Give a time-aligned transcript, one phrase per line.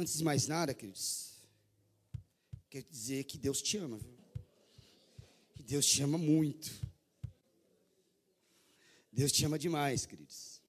[0.00, 1.34] Antes de mais nada, queridos,
[2.70, 4.16] quero dizer que Deus te ama, viu?
[5.54, 6.70] Que Deus te ama muito.
[9.12, 10.62] Deus te ama demais, queridos.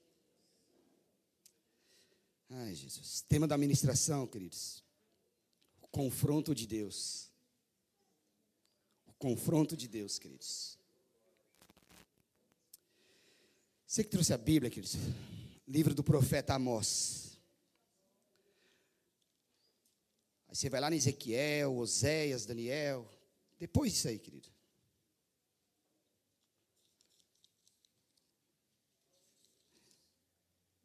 [2.50, 3.22] Ai, Jesus.
[3.22, 4.84] Tema da ministração, queridos.
[5.82, 7.32] O confronto de Deus.
[9.08, 10.78] O confronto de Deus, queridos.
[13.88, 14.98] Você que trouxe a Bíblia, queridos.
[15.66, 17.31] Livro do profeta Amós.
[20.52, 23.10] Aí você vai lá em Ezequiel, Oséias, Daniel.
[23.58, 24.50] Depois disso aí, querido.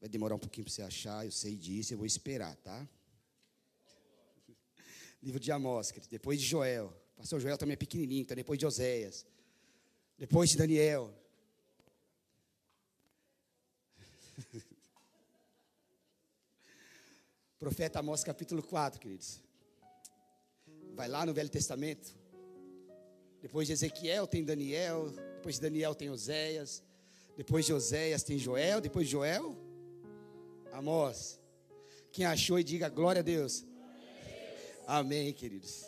[0.01, 2.88] Vai demorar um pouquinho para você achar, eu sei disso, eu vou esperar, tá?
[5.21, 6.09] Livro de Amós, querido.
[6.12, 6.96] depois de Joel.
[7.16, 9.27] Pastor Joel também é pequenininho, então depois de Oséias.
[10.16, 11.12] Depois de Daniel.
[17.59, 19.45] Profeta Amós capítulo 4, queridos.
[20.97, 22.17] Vai lá no Velho Testamento.
[23.43, 25.11] Depois de Ezequiel tem Daniel.
[25.37, 26.83] Depois de Daniel tem Oséias.
[27.37, 28.80] Depois de Oséias tem Joel.
[28.80, 29.55] Depois de Joel,
[30.73, 31.38] Amós.
[32.11, 33.63] Quem achou e diga glória a Deus.
[34.87, 35.85] Amém, queridos.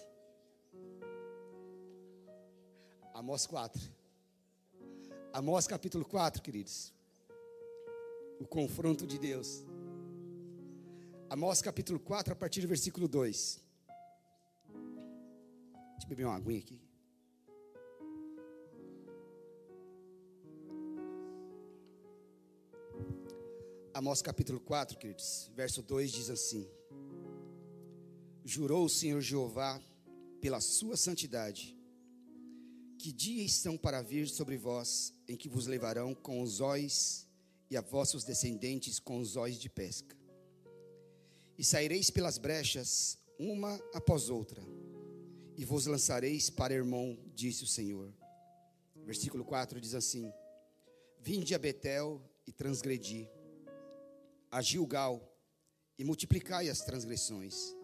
[3.14, 3.80] Amós 4.
[5.32, 6.92] Amós capítulo 4, queridos.
[8.38, 9.64] O confronto de Deus.
[11.30, 13.67] Amós capítulo 4, a partir do versículo 2.
[16.08, 16.80] Eu beber uma aguinha aqui.
[23.92, 26.66] Amós capítulo 4, queridos, verso 2 diz assim:
[28.42, 29.78] Jurou o Senhor Jeová
[30.40, 31.76] pela sua santidade,
[32.98, 37.28] que dias estão para vir sobre vós, em que vos levarão com os óis
[37.70, 40.16] e a vossos descendentes com os óis de pesca.
[41.58, 44.62] E saireis pelas brechas, uma após outra,
[45.58, 48.14] e vos lançareis para Irmão, disse o Senhor.
[49.04, 50.32] Versículo 4 diz assim:
[51.20, 53.28] Vinde a Betel e transgredi,
[54.52, 55.20] a Gilgal
[55.98, 57.74] e multiplicai as transgressões.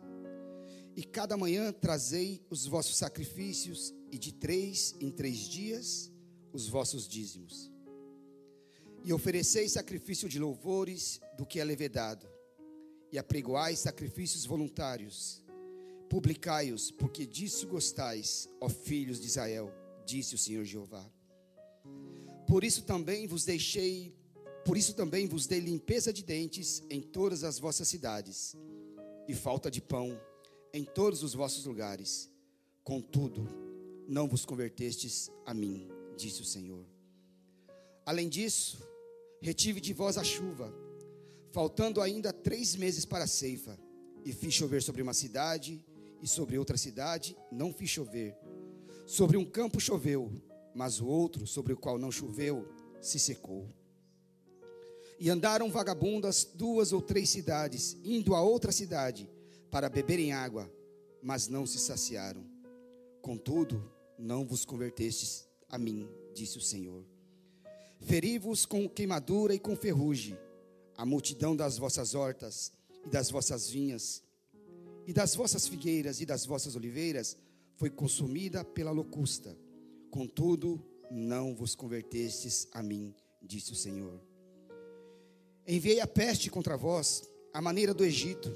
[0.95, 6.13] E cada manhã trazei os vossos sacrifícios, e de três em três dias
[6.53, 7.73] os vossos dízimos.
[9.03, 12.29] E ofereceis sacrifício de louvores do que é levedado,
[13.11, 15.44] e apregoai sacrifícios voluntários
[16.15, 19.75] Publicai-os, porque disso gostais, ó filhos de Israel,
[20.07, 21.05] disse o Senhor Jeová.
[22.47, 24.15] Por isso também vos deixei,
[24.65, 28.55] por isso também vos dei limpeza de dentes em todas as vossas cidades,
[29.27, 30.17] e falta de pão
[30.73, 32.31] em todos os vossos lugares.
[32.85, 33.49] Contudo,
[34.07, 36.87] não vos convertestes a mim, disse o Senhor.
[38.07, 38.79] Além disso,
[39.43, 40.73] retive de vós a chuva,
[41.51, 43.77] faltando ainda três meses para a ceifa,
[44.25, 45.85] e fiz chover sobre uma cidade
[46.25, 48.35] e sobre outra cidade não fiz chover.
[49.07, 50.33] Sobre um campo choveu,
[50.75, 52.67] mas o outro, sobre o qual não choveu,
[52.99, 53.69] se secou.
[55.21, 59.29] E andaram vagabundas duas ou três cidades, indo a outra cidade
[59.71, 60.73] para beberem água,
[61.23, 62.43] mas não se saciaram.
[63.21, 67.05] Contudo, não vos convertestes a mim, disse o Senhor.
[68.01, 70.39] Feri-vos com queimadura e com ferrugem,
[70.97, 72.73] a multidão das vossas hortas
[73.05, 74.25] e das vossas vinhas,
[75.07, 77.37] e das vossas figueiras e das vossas oliveiras
[77.77, 79.57] foi consumida pela locusta.
[80.11, 84.21] Contudo, não vos convertestes a mim, disse o Senhor.
[85.67, 87.23] Enviei a peste contra vós,
[87.53, 88.53] a maneira do Egito.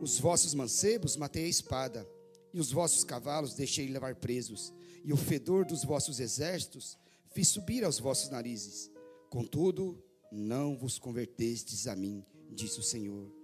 [0.00, 2.08] Os vossos mancebos matei a espada,
[2.52, 4.72] e os vossos cavalos deixei levar presos,
[5.04, 6.98] e o fedor dos vossos exércitos
[7.30, 8.90] fiz subir aos vossos narizes.
[9.28, 13.37] Contudo, não vos convertestes a mim, disse o Senhor.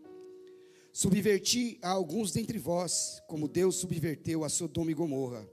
[0.97, 5.44] Subverti a alguns dentre vós, como Deus subverteu a Sodoma e Gomorra,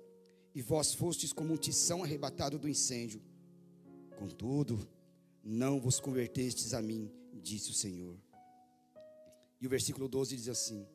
[0.53, 3.19] e vós fostes como um tição arrebatado do incêndio.
[4.19, 4.87] Contudo,
[5.43, 8.15] não vos convertestes a mim, disse o Senhor.
[9.59, 10.85] E o versículo 12 diz assim: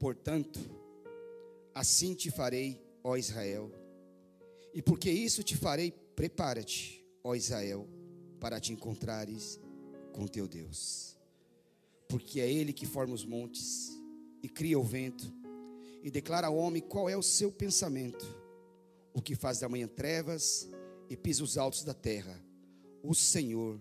[0.00, 0.58] Portanto,
[1.72, 3.70] assim te farei, ó Israel,
[4.74, 7.88] e porque isso te farei, prepara-te, ó Israel,
[8.40, 9.60] para te encontrares
[10.12, 11.13] com teu Deus
[12.14, 14.00] porque é Ele que forma os montes
[14.40, 15.34] e cria o vento
[16.00, 18.24] e declara ao homem qual é o seu pensamento,
[19.12, 20.68] o que faz da manhã trevas
[21.10, 22.40] e pisa os altos da terra.
[23.02, 23.80] O Senhor,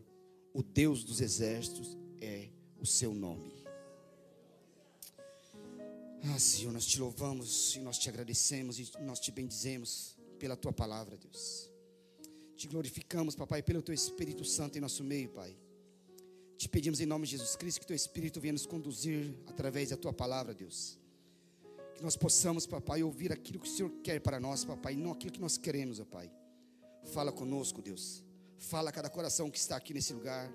[0.52, 2.50] o Deus dos exércitos, é
[2.82, 3.54] o seu nome.
[6.24, 10.74] Ah, Senhor, nós te louvamos e nós te agradecemos e nós te bendizemos pela tua
[10.74, 11.70] palavra, Deus.
[12.56, 15.56] Te glorificamos, papai, pelo teu Espírito Santo em nosso meio, Pai.
[16.58, 19.98] Te pedimos em nome de Jesus Cristo que teu Espírito venha nos conduzir através da
[19.98, 20.98] tua palavra, Deus.
[21.96, 25.32] Que nós possamos, papai, ouvir aquilo que o Senhor quer para nós, papai, não aquilo
[25.32, 26.32] que nós queremos, ó Pai.
[27.12, 28.24] Fala conosco, Deus.
[28.58, 30.52] Fala a cada coração que está aqui nesse lugar.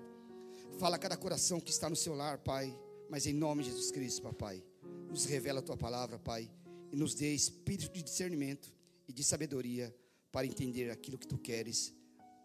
[0.79, 2.75] Fala a cada coração que está no seu lar, Pai.
[3.09, 4.63] Mas em nome de Jesus Cristo, papai,
[5.09, 6.49] nos revela a tua palavra, Pai,
[6.91, 8.71] e nos dê espírito de discernimento
[9.07, 9.95] e de sabedoria
[10.31, 11.93] para entender aquilo que tu queres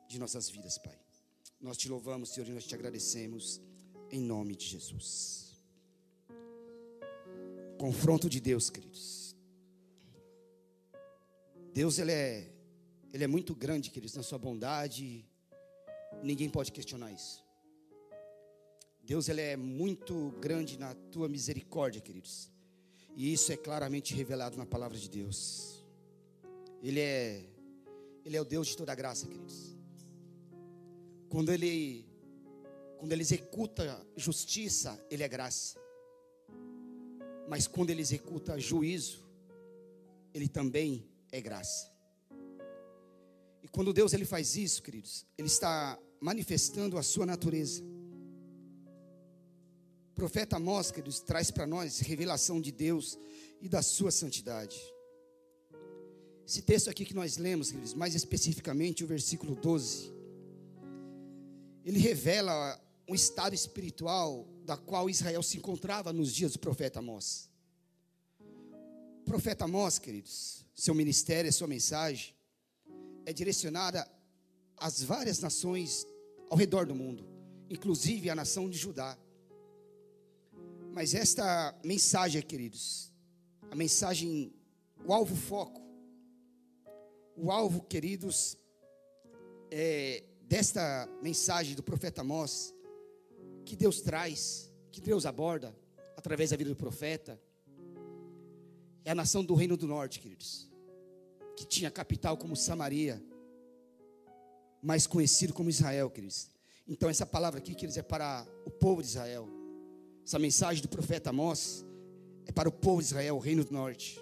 [0.09, 1.04] de nossas vidas, Pai.
[1.65, 3.59] Nós te louvamos, Senhor, e nós te agradecemos
[4.11, 5.55] em nome de Jesus.
[7.79, 9.35] Confronto de Deus, queridos.
[11.73, 12.53] Deus ele é
[13.15, 15.25] ele é muito grande, queridos, na sua bondade.
[16.23, 17.43] Ninguém pode questionar isso.
[19.03, 22.51] Deus ele é muito grande na tua misericórdia, queridos.
[23.17, 25.83] E isso é claramente revelado na palavra de Deus.
[26.83, 27.43] Ele é
[28.23, 29.75] ele é o Deus de toda graça, queridos.
[31.35, 32.07] Quando ele
[32.97, 35.77] quando ele executa justiça, ele é graça.
[37.49, 39.27] Mas quando ele executa juízo,
[40.33, 41.93] ele também é graça.
[43.65, 47.83] E quando Deus ele faz isso, queridos, ele está manifestando a sua natureza.
[50.13, 53.19] O profeta Amós, queridos, traz para nós revelação de Deus
[53.61, 54.81] e da sua santidade.
[56.47, 60.14] Esse texto aqui que nós lemos, queridos, mais especificamente o versículo 12,
[61.85, 67.51] ele revela um estado espiritual da qual Israel se encontrava nos dias do profeta Amós.
[69.21, 72.35] O profeta Amós, queridos, seu ministério, sua mensagem
[73.27, 74.11] é direcionada
[74.77, 76.07] às várias nações
[76.49, 77.27] ao redor do mundo,
[77.69, 79.19] inclusive a nação de Judá.
[80.93, 83.13] Mas esta mensagem, queridos,
[83.71, 84.55] a mensagem,
[85.05, 85.83] o alvo foco,
[87.37, 88.57] o alvo, queridos,
[89.71, 92.75] é, desta mensagem do profeta Amós,
[93.65, 95.75] que Deus traz, que Deus aborda
[96.17, 97.41] através da vida do profeta,
[99.05, 100.71] é a nação do Reino do Norte, queridos,
[101.57, 103.23] que tinha capital como Samaria,
[104.83, 106.51] mais conhecido como Israel, queridos.
[106.87, 109.49] Então, essa palavra aqui, queridos, é para o povo de Israel.
[110.25, 111.85] Essa mensagem do profeta Amós
[112.47, 114.21] é para o povo de Israel, o Reino do Norte.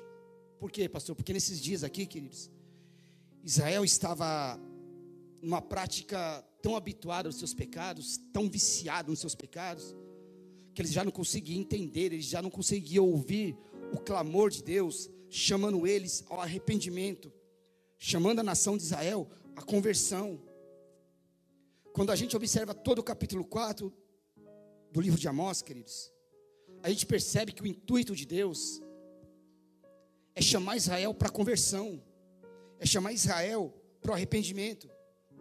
[0.58, 1.16] Por quê, pastor?
[1.16, 2.50] Porque nesses dias aqui, queridos,
[3.42, 4.60] Israel estava
[5.42, 9.94] numa prática tão habituado aos seus pecados, tão viciado nos seus pecados,
[10.72, 13.58] que eles já não conseguiam entender, eles já não conseguiam ouvir
[13.92, 17.32] o clamor de Deus, chamando eles ao arrependimento,
[17.98, 20.40] chamando a nação de Israel à conversão.
[21.92, 23.92] Quando a gente observa todo o capítulo 4
[24.92, 26.12] do livro de Amós, queridos,
[26.82, 28.80] a gente percebe que o intuito de Deus
[30.34, 32.02] é chamar Israel para a conversão,
[32.78, 34.88] é chamar Israel para o arrependimento.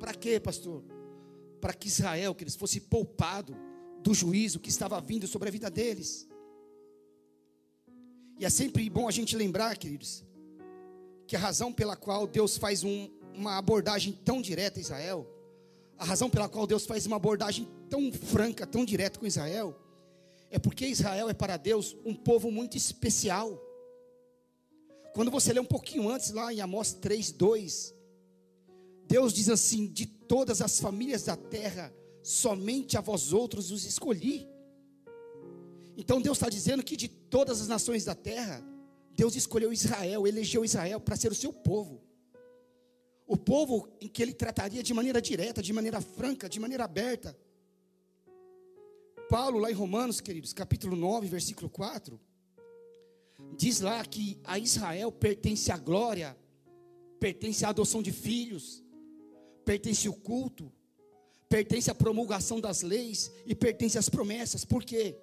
[0.02, 0.84] Para quê, pastor?
[1.62, 3.56] Para que Israel, que eles fosse poupado
[4.02, 6.28] do juízo que estava vindo sobre a vida deles.
[8.40, 10.26] E é sempre bom a gente lembrar, queridos,
[11.28, 15.28] que a razão pela qual Deus faz um, uma abordagem tão direta a Israel,
[16.00, 19.80] a razão pela qual Deus faz uma abordagem tão franca, tão direta com Israel,
[20.50, 23.56] é porque Israel é para Deus um povo muito especial.
[25.14, 28.01] Quando você lê um pouquinho antes, lá em Amós 3, 2,
[29.12, 31.94] Deus diz assim: de todas as famílias da terra,
[32.24, 34.48] somente a vós outros os escolhi.
[35.98, 38.64] Então Deus está dizendo que de todas as nações da terra,
[39.12, 42.02] Deus escolheu Israel, elegeu Israel para ser o seu povo.
[43.28, 47.38] O povo em que ele trataria de maneira direta, de maneira franca, de maneira aberta.
[49.30, 52.18] Paulo, lá em Romanos, queridos, capítulo 9, versículo 4,
[53.58, 56.38] diz lá que a Israel pertence a glória,
[57.20, 58.82] pertence a adoção de filhos,
[59.72, 60.70] pertence o culto,
[61.48, 64.66] pertence a promulgação das leis e pertence às promessas.
[64.66, 65.18] Por quê?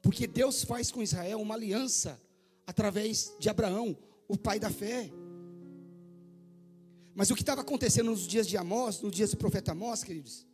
[0.00, 2.18] Porque Deus faz com Israel uma aliança
[2.66, 3.94] através de Abraão,
[4.26, 5.10] o pai da fé.
[7.14, 10.46] Mas o que estava acontecendo nos dias de Amós, nos dias do profeta Amós, queridos,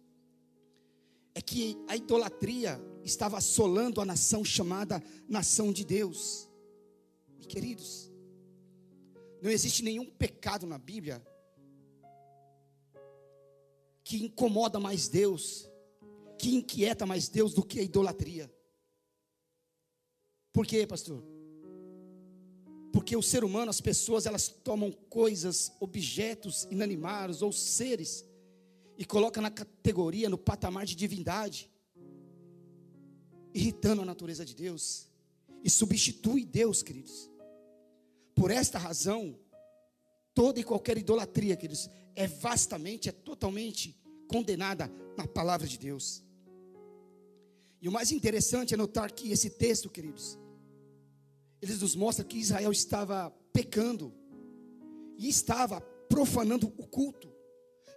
[1.32, 6.48] é que a idolatria estava assolando a nação chamada nação de Deus.
[7.38, 8.10] E queridos,
[9.40, 11.24] não existe nenhum pecado na Bíblia
[14.06, 15.68] que incomoda mais Deus,
[16.38, 18.48] que inquieta mais Deus do que a idolatria.
[20.52, 21.24] Por quê, pastor?
[22.92, 28.24] Porque o ser humano, as pessoas, elas tomam coisas, objetos inanimados ou seres
[28.96, 31.68] e colocam na categoria, no patamar de divindade,
[33.52, 35.08] irritando a natureza de Deus
[35.64, 37.28] e substitui Deus, queridos.
[38.36, 39.36] Por esta razão,
[40.36, 43.96] toda e qualquer idolatria, queridos, é vastamente, é totalmente
[44.28, 46.22] condenada na palavra de Deus.
[47.80, 50.38] E o mais interessante é notar que esse texto, queridos,
[51.62, 54.12] ele nos mostra que Israel estava pecando
[55.16, 57.32] e estava profanando o culto,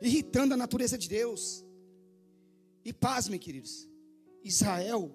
[0.01, 1.65] irritando a natureza de Deus.
[2.85, 3.85] E pasmem, queridos,
[4.45, 5.13] Israel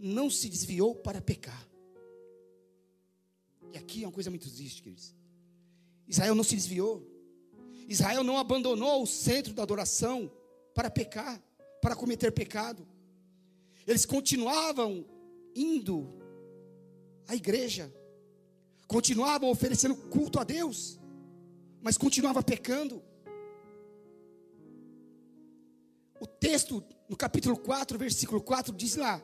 [0.00, 1.68] não se desviou para pecar.
[3.72, 5.14] E aqui é uma coisa muito triste, queridos.
[6.08, 7.06] Israel não se desviou.
[7.88, 10.30] Israel não abandonou o centro da adoração
[10.74, 11.42] para pecar,
[11.80, 12.86] para cometer pecado.
[13.86, 15.04] Eles continuavam
[15.54, 16.12] indo
[17.28, 17.92] à igreja,
[18.88, 20.98] continuavam oferecendo culto a Deus,
[21.80, 23.02] mas continuava pecando.
[26.20, 29.22] O texto no capítulo 4, versículo 4 diz lá: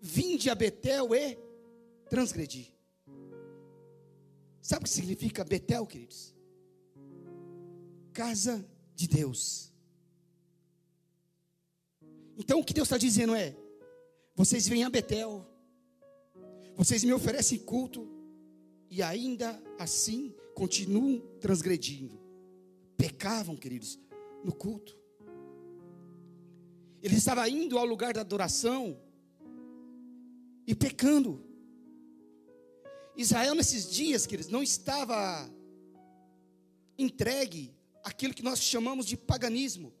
[0.00, 1.38] Vinde a Betel e
[2.08, 2.77] transgredi.
[4.60, 6.34] Sabe o que significa Betel, queridos?
[8.12, 9.72] Casa de Deus.
[12.36, 13.56] Então o que Deus está dizendo é:
[14.34, 15.46] vocês vêm a Betel,
[16.76, 18.08] vocês me oferecem culto,
[18.90, 22.18] e ainda assim continuam transgredindo.
[22.96, 23.98] Pecavam, queridos,
[24.44, 24.98] no culto.
[27.02, 29.00] Ele estava indo ao lugar da adoração
[30.66, 31.47] e pecando.
[33.18, 35.50] Israel, nesses dias, queridos, não estava
[36.96, 39.92] entregue àquilo que nós chamamos de paganismo.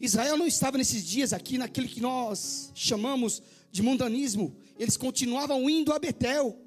[0.00, 4.56] Israel não estava nesses dias aqui naquele que nós chamamos de mundanismo.
[4.76, 6.60] Eles continuavam indo a Betel.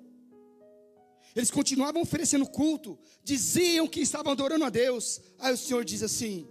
[1.36, 2.98] Eles continuavam oferecendo culto.
[3.22, 5.20] Diziam que estavam adorando a Deus.
[5.39, 6.48] Aí o Senhor diz assim: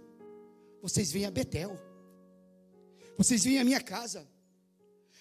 [0.83, 1.79] Vocês vêm a Betel.
[3.17, 4.27] Vocês vêm à minha casa.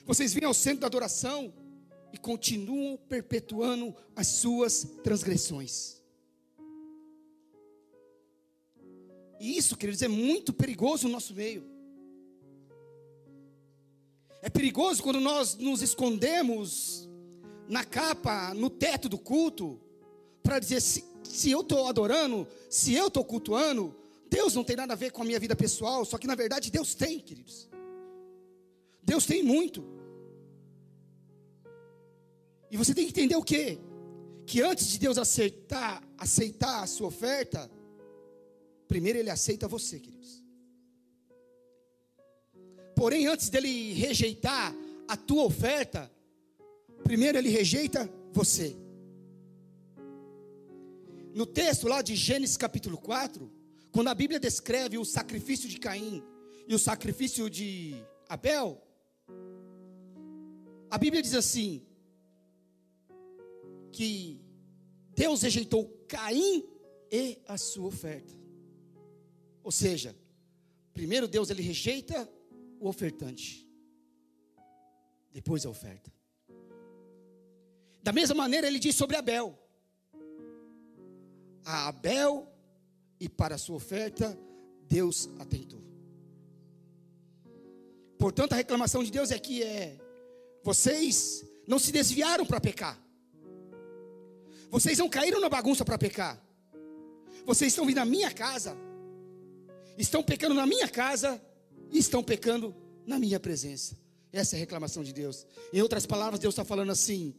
[0.05, 1.55] Vocês vêm ao centro da adoração.
[2.13, 6.01] E continuam perpetuando as suas transgressões.
[9.41, 11.65] E isso, queridos, é muito perigoso no nosso meio.
[14.43, 17.09] É perigoso quando nós nos escondemos
[17.69, 19.81] na capa, no teto do culto,
[20.43, 23.95] para dizer: se, se eu estou adorando, se eu estou cultuando,
[24.29, 26.71] Deus não tem nada a ver com a minha vida pessoal, só que na verdade
[26.71, 27.69] Deus tem, queridos.
[29.03, 30.00] Deus tem muito.
[32.71, 33.79] E você tem que entender o quê?
[34.47, 37.71] Que antes de Deus aceitar, aceitar a sua oferta,
[38.91, 40.43] Primeiro ele aceita você, queridos.
[42.97, 44.75] Porém, antes dele rejeitar
[45.07, 46.11] a tua oferta,
[47.05, 48.77] primeiro ele rejeita você.
[51.33, 53.49] No texto lá de Gênesis capítulo 4,
[53.93, 56.21] quando a Bíblia descreve o sacrifício de Caim
[56.67, 57.95] e o sacrifício de
[58.29, 58.83] Abel,
[60.91, 61.87] a Bíblia diz assim:
[63.93, 64.41] que
[65.15, 66.65] Deus rejeitou Caim
[67.11, 68.33] e a sua oferta.
[69.63, 70.17] Ou seja,
[70.93, 72.29] primeiro Deus ele rejeita
[72.79, 73.69] o ofertante.
[75.33, 76.13] Depois a oferta.
[78.03, 79.59] Da mesma maneira ele diz sobre Abel.
[81.65, 82.49] A Abel
[83.19, 84.39] e para a sua oferta
[84.89, 85.81] Deus atentou.
[88.19, 89.99] Portanto, a reclamação de Deus é que é
[90.63, 93.01] vocês não se desviaram para pecar.
[94.71, 96.41] Vocês não caíram na bagunça para pecar.
[97.45, 98.77] Vocês estão vindo à minha casa
[100.01, 101.41] estão pecando na minha casa
[101.91, 102.75] e estão pecando
[103.07, 103.99] na minha presença.
[104.33, 105.47] Essa é a reclamação de Deus.
[105.73, 107.35] Em outras palavras, Deus está falando assim: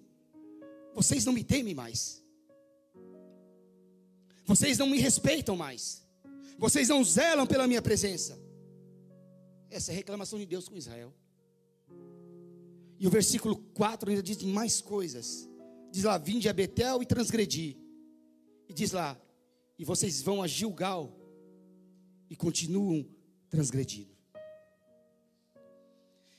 [0.93, 2.23] vocês não me temem mais,
[4.45, 6.01] vocês não me respeitam mais,
[6.57, 8.39] vocês não zelam pela minha presença.
[9.69, 11.13] Essa é a reclamação de Deus com Israel.
[12.99, 15.49] E o versículo 4 ainda diz mais coisas.
[15.91, 17.77] Diz lá: Vinde a Betel e transgredi.
[18.67, 19.19] E diz lá:
[19.77, 21.13] E vocês vão a Gilgal
[22.29, 23.05] e continuam
[23.49, 24.15] transgredindo.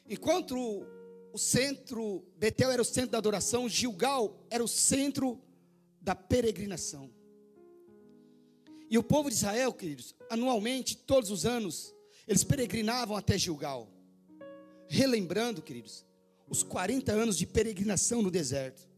[0.08, 0.86] Enquanto
[1.32, 5.40] o centro, Betel era o centro da adoração, Gilgal era o centro
[6.00, 7.10] da peregrinação.
[8.90, 11.94] E o povo de Israel, queridos, anualmente, todos os anos,
[12.26, 13.90] eles peregrinavam até Gilgal,
[14.86, 16.04] relembrando, queridos,
[16.48, 18.91] os 40 anos de peregrinação no deserto.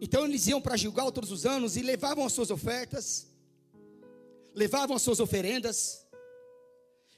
[0.00, 3.26] Então eles iam para Gilgal todos os anos e levavam as suas ofertas,
[4.54, 6.06] levavam as suas oferendas,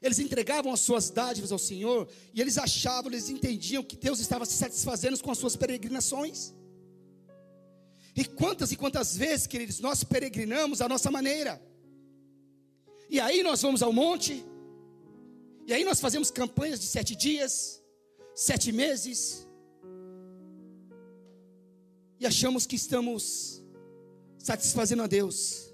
[0.01, 4.47] eles entregavam as suas dádivas ao Senhor, e eles achavam, eles entendiam que Deus estava
[4.47, 6.55] se satisfazendo com as suas peregrinações.
[8.15, 11.61] E quantas e quantas vezes, queridos, nós peregrinamos à nossa maneira.
[13.11, 14.45] E aí nós vamos ao monte,
[15.67, 17.83] e aí nós fazemos campanhas de sete dias,
[18.35, 19.48] sete meses,
[22.21, 23.63] e achamos que estamos
[24.39, 25.69] satisfazendo a Deus.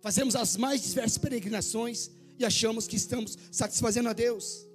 [0.00, 4.66] Fazemos as mais diversas peregrinações e achamos que estamos satisfazendo a Deus.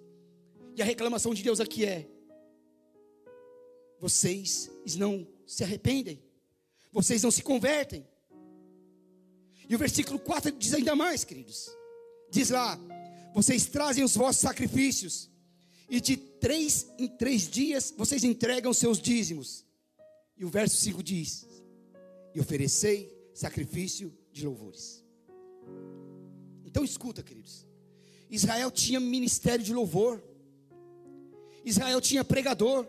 [0.76, 2.08] E a reclamação de Deus aqui é:
[4.00, 6.22] vocês não se arrependem,
[6.92, 8.08] vocês não se convertem.
[9.68, 11.70] E o versículo 4 diz ainda mais, queridos:
[12.32, 12.80] diz lá,
[13.34, 15.30] vocês trazem os vossos sacrifícios,
[15.90, 19.69] e de três em três dias vocês entregam seus dízimos.
[20.39, 21.46] E o verso 5 diz:
[22.34, 25.03] E oferecei sacrifício de louvores.
[26.65, 27.67] Então escuta, queridos.
[28.29, 30.24] Israel tinha ministério de louvor.
[31.65, 32.88] Israel tinha pregador.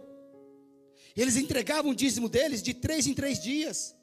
[1.17, 3.97] Eles entregavam o dízimo deles de três em três dias.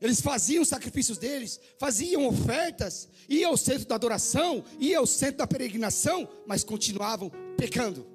[0.00, 5.38] Eles faziam os sacrifícios deles, faziam ofertas, iam ao centro da adoração, iam ao centro
[5.38, 8.06] da peregrinação, mas continuavam pecando.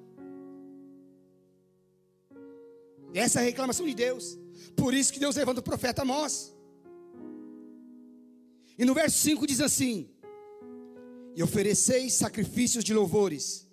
[3.13, 4.37] Essa é a reclamação de Deus.
[4.75, 6.53] Por isso que Deus levanta o profeta Amós.
[8.77, 10.09] E no verso 5 diz assim:
[11.35, 13.67] E ofereceis sacrifícios de louvores,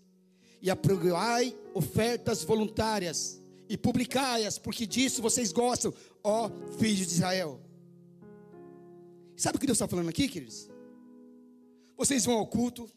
[0.61, 7.61] e aprogai ofertas voluntárias, e publicai-as, porque disso vocês gostam, ó filhos de Israel.
[9.37, 10.68] Sabe o que Deus está falando aqui, queridos?
[11.97, 12.90] Vocês vão ao culto,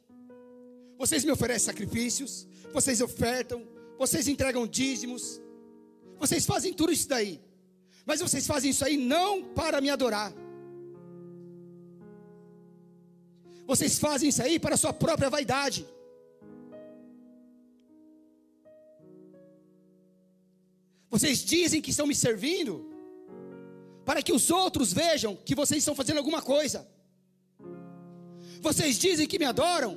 [0.98, 3.67] vocês me oferecem sacrifícios, vocês ofertam,
[3.98, 5.41] vocês entregam dízimos,
[6.19, 7.39] vocês fazem tudo isso daí,
[8.11, 10.33] mas vocês fazem isso aí não para me adorar.
[13.65, 15.87] Vocês fazem isso aí para a sua própria vaidade.
[21.09, 22.73] Vocês dizem que estão me servindo,
[24.03, 26.85] para que os outros vejam que vocês estão fazendo alguma coisa.
[28.59, 29.91] Vocês dizem que me adoram,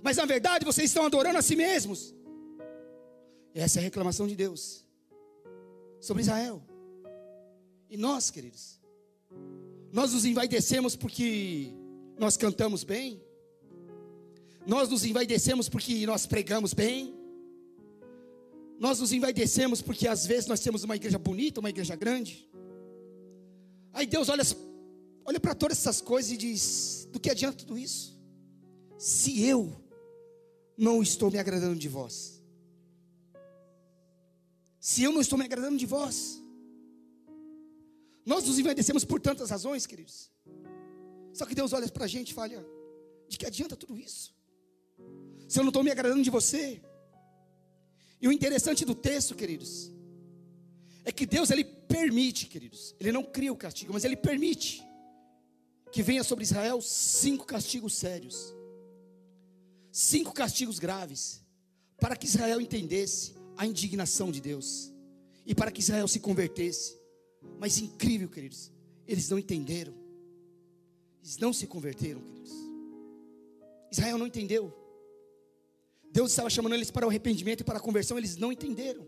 [0.00, 2.14] mas na verdade vocês estão adorando a si mesmos.
[3.52, 4.86] Essa é a reclamação de Deus
[6.00, 6.62] sobre Israel.
[7.92, 8.80] E nós, queridos,
[9.92, 11.74] nós nos envaidecemos porque
[12.18, 13.22] nós cantamos bem,
[14.66, 17.14] nós nos envaidecemos porque nós pregamos bem,
[18.78, 22.48] nós nos envaidecemos porque às vezes nós temos uma igreja bonita, uma igreja grande.
[23.92, 24.42] Aí Deus olha,
[25.26, 28.18] olha para todas essas coisas e diz: do que adianta tudo isso?
[28.96, 29.70] Se eu
[30.78, 32.42] não estou me agradando de vós,
[34.80, 36.41] se eu não estou me agradando de vós,
[38.24, 40.30] nós nos envaidecemos por tantas razões, queridos.
[41.32, 42.64] Só que Deus olha para a gente e fala:
[43.28, 44.34] de que adianta tudo isso?
[45.48, 46.82] Se eu não estou me agradando de você.
[48.20, 49.90] E o interessante do texto, queridos,
[51.04, 52.94] é que Deus ele permite, queridos.
[53.00, 54.86] Ele não cria o castigo, mas ele permite
[55.90, 58.54] que venha sobre Israel cinco castigos sérios.
[59.90, 61.44] Cinco castigos graves,
[62.00, 64.92] para que Israel entendesse a indignação de Deus
[65.44, 67.01] e para que Israel se convertesse.
[67.58, 68.70] Mas incrível, queridos,
[69.06, 69.94] eles não entenderam.
[71.22, 72.52] Eles não se converteram, queridos.
[73.90, 74.72] Israel não entendeu.
[76.10, 79.06] Deus estava chamando eles para o arrependimento e para a conversão, eles não entenderam.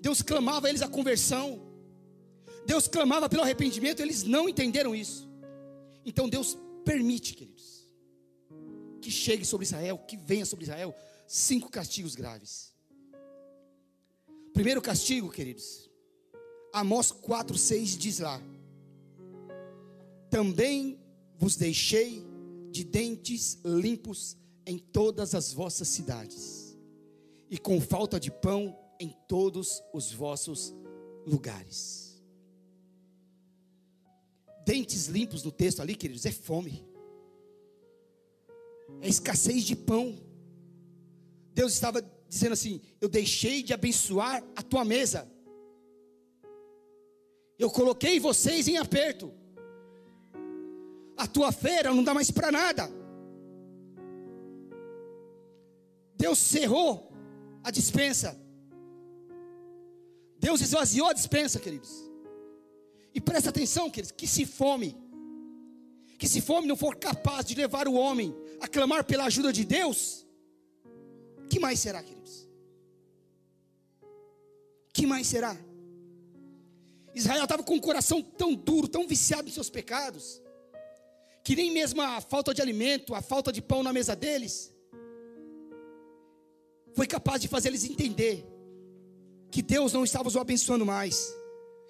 [0.00, 1.60] Deus clamava a eles a conversão.
[2.66, 5.28] Deus clamava pelo arrependimento, eles não entenderam isso.
[6.04, 7.86] Então Deus permite, queridos,
[9.00, 10.94] que chegue sobre Israel, que venha sobre Israel
[11.26, 12.72] cinco castigos graves.
[14.52, 15.89] Primeiro castigo, queridos,
[16.72, 18.40] Amós 4,6 diz lá:
[20.28, 20.98] Também
[21.36, 22.24] vos deixei
[22.70, 26.76] de dentes limpos em todas as vossas cidades,
[27.50, 30.74] e com falta de pão em todos os vossos
[31.26, 32.22] lugares.
[34.64, 36.84] Dentes limpos no texto ali, queridos, é fome,
[39.00, 40.16] é escassez de pão.
[41.52, 45.28] Deus estava dizendo assim: Eu deixei de abençoar a tua mesa,
[47.60, 49.30] eu coloquei vocês em aperto.
[51.14, 52.90] A tua feira não dá mais para nada.
[56.16, 57.12] Deus cerrou
[57.62, 58.34] a dispensa.
[60.38, 61.92] Deus esvaziou a dispensa, queridos.
[63.14, 64.96] E presta atenção, queridos, que se fome,
[66.18, 69.66] que se fome não for capaz de levar o homem a clamar pela ajuda de
[69.66, 70.26] Deus,
[71.50, 72.48] que mais será, queridos?
[74.94, 75.54] Que mais será?
[77.14, 80.40] Israel estava com o coração tão duro, tão viciado em seus pecados,
[81.42, 84.72] que nem mesmo a falta de alimento, a falta de pão na mesa deles,
[86.94, 88.46] foi capaz de fazer eles entender
[89.50, 91.34] que Deus não estava os abençoando mais,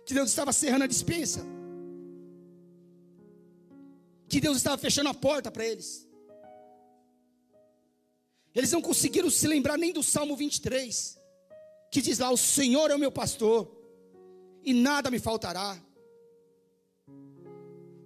[0.06, 1.44] que Deus estava cerrando a dispensa,
[4.28, 6.08] que Deus estava fechando a porta para eles.
[8.54, 11.18] Eles não conseguiram se lembrar nem do Salmo 23,
[11.90, 13.79] que diz lá: O Senhor é o meu pastor
[14.62, 15.80] e nada me faltará.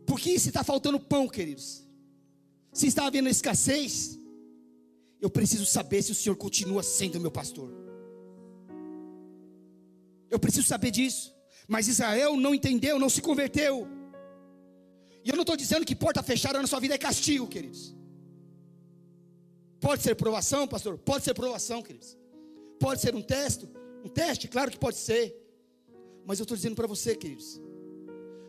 [0.06, 1.86] Porque se está faltando pão, queridos,
[2.72, 4.18] se está havendo escassez,
[5.20, 7.70] eu preciso saber se o Senhor continua sendo meu pastor.
[10.30, 11.34] Eu preciso saber disso.
[11.66, 13.88] Mas Israel não entendeu, não se converteu.
[15.24, 17.96] E eu não estou dizendo que porta fechada na sua vida é castigo, queridos.
[19.80, 20.98] Pode ser provação, pastor?
[20.98, 22.16] Pode ser provação, queridos.
[22.78, 23.68] Pode ser um teste,
[24.04, 25.43] um teste, claro que pode ser.
[26.24, 27.60] Mas eu estou dizendo para você, queridos,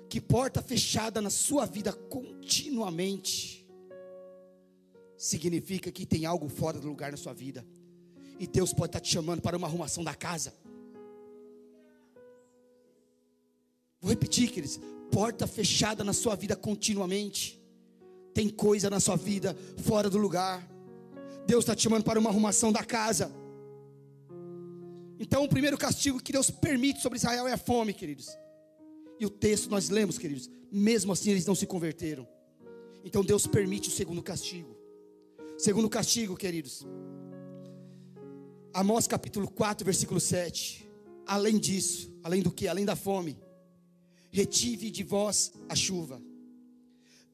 [0.10, 3.66] que porta fechada na sua vida continuamente
[5.18, 7.66] significa que tem algo fora do lugar na sua vida.
[8.40, 10.54] E Deus pode estar te chamando para uma arrumação da casa.
[14.02, 14.80] Vou repetir, queridos.
[15.12, 17.62] Porta fechada na sua vida continuamente.
[18.34, 20.70] Tem coisa na sua vida fora do lugar.
[21.48, 23.32] Deus está te chamando para uma arrumação da casa.
[25.20, 28.28] Então, o primeiro castigo que Deus permite sobre Israel é a fome, queridos.
[29.20, 30.50] E o texto nós lemos, queridos.
[30.72, 32.28] Mesmo assim, eles não se converteram.
[33.04, 34.76] Então, Deus permite o segundo castigo.
[35.58, 36.86] Segundo castigo, queridos.
[38.74, 40.86] Amós capítulo 4, versículo 7.
[41.26, 42.68] Além disso, além do que?
[42.68, 43.40] Além da fome,
[44.32, 46.22] retive de vós a chuva.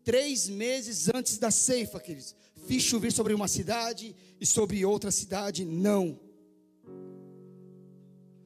[0.03, 2.35] Três meses antes da ceifa, queridos,
[2.67, 6.19] fiz chover sobre uma cidade e sobre outra cidade, não.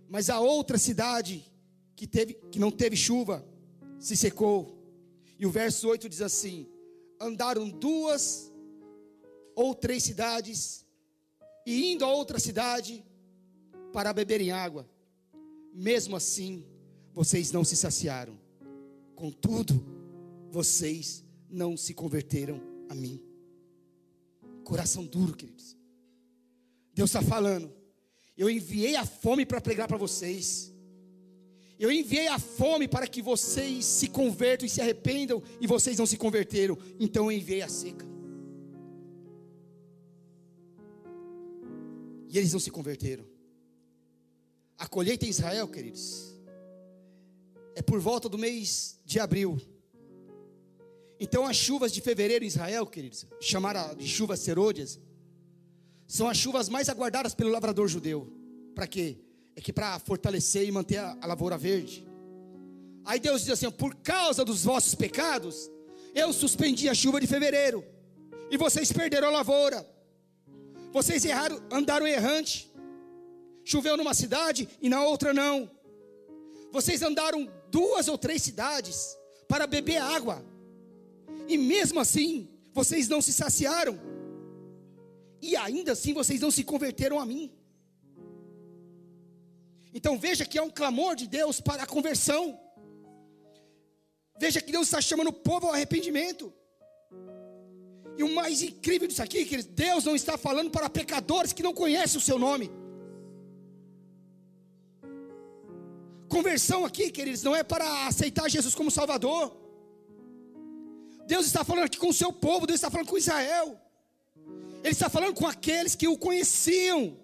[0.10, 1.46] Mas a outra cidade
[1.96, 3.46] que, teve, que não teve chuva
[4.00, 4.78] se secou.
[5.40, 6.68] E o verso 8 diz assim:
[7.20, 8.52] Andaram duas
[9.56, 10.86] ou três cidades,
[11.66, 13.04] e indo a outra cidade
[13.94, 14.88] para beberem água.
[15.74, 16.66] Mesmo assim,
[17.14, 18.38] vocês não se saciaram.
[19.16, 19.84] Contudo,
[20.52, 23.22] vocês não se converteram a mim.
[24.64, 25.78] Coração duro, queridos.
[26.94, 27.72] Deus está falando.
[28.38, 30.74] Eu enviei a fome para pregar para vocês.
[31.78, 36.06] Eu enviei a fome para que vocês se convertam e se arrependam, e vocês não
[36.06, 36.78] se converteram.
[37.00, 38.06] Então eu enviei a seca.
[42.30, 43.26] E eles não se converteram.
[44.78, 46.36] A colheita em Israel, queridos,
[47.76, 49.58] é por volta do mês de abril.
[51.20, 55.00] Então as chuvas de fevereiro em Israel, queridos, chamaram de chuvas serôdias,
[56.08, 58.32] são as chuvas mais aguardadas pelo lavrador judeu.
[58.74, 59.18] Para quê?
[59.56, 62.06] É que para fortalecer e manter a, a lavoura verde.
[63.06, 65.70] Aí Deus diz assim: por causa dos vossos pecados,
[66.14, 67.84] eu suspendi a chuva de fevereiro,
[68.50, 69.88] e vocês perderam a lavoura.
[70.92, 72.72] Vocês erraram, andaram errante.
[73.64, 75.70] Choveu numa cidade e na outra não.
[76.72, 80.46] Vocês andaram duas ou três cidades para beber água.
[81.48, 84.00] E mesmo assim, vocês não se saciaram.
[85.42, 87.52] E ainda assim vocês não se converteram a mim.
[89.94, 92.60] Então veja que é um clamor de Deus para a conversão.
[94.38, 96.54] Veja que Deus está chamando o povo ao arrependimento.
[98.18, 101.74] E o mais incrível disso aqui, que Deus não está falando para pecadores que não
[101.74, 102.72] conhecem o seu nome.
[106.28, 109.56] Conversão aqui, queridos, não é para aceitar Jesus como Salvador.
[111.26, 113.80] Deus está falando aqui com o seu povo, Deus está falando com Israel.
[114.86, 117.18] Ele está falando com aqueles que o conheciam.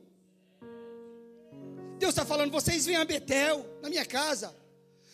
[2.00, 4.56] Deus está falando: vocês vêm a Betel, na minha casa.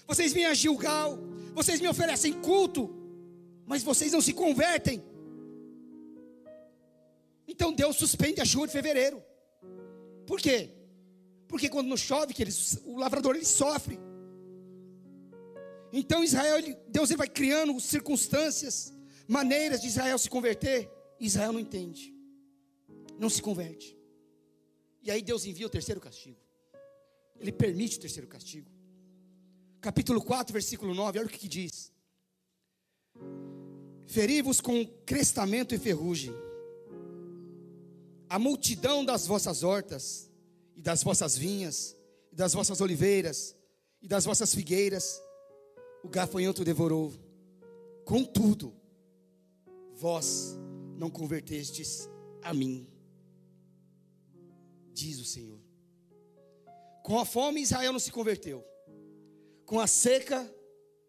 [0.07, 1.19] Vocês vêm a Gilgal.
[1.53, 2.89] Vocês me oferecem culto.
[3.65, 5.03] Mas vocês não se convertem.
[7.45, 9.21] Então Deus suspende a chuva de fevereiro.
[10.25, 10.69] Por quê?
[11.49, 13.99] Porque quando não chove, que eles, o lavrador ele sofre.
[15.91, 18.93] Então Israel, Deus ele vai criando circunstâncias,
[19.27, 20.89] maneiras de Israel se converter.
[21.19, 22.15] Israel não entende,
[23.19, 23.97] não se converte.
[25.01, 26.39] E aí Deus envia o terceiro castigo.
[27.39, 28.69] Ele permite o terceiro castigo.
[29.79, 31.91] Capítulo 4, versículo 9, olha o que, que diz:
[34.05, 36.33] Feri-vos com crestamento e ferrugem
[38.29, 40.29] a multidão das vossas hortas,
[40.75, 41.95] e das vossas vinhas,
[42.31, 43.55] e das vossas oliveiras,
[44.01, 45.21] e das vossas figueiras,
[46.03, 47.13] o gafanhoto devorou.
[48.05, 48.73] Contudo,
[49.95, 50.57] vós
[50.97, 52.09] não convertestes
[52.43, 52.87] a mim,
[54.97, 55.59] diz o Senhor.
[57.03, 58.65] Com a fome, Israel não se converteu.
[59.65, 60.51] Com a seca,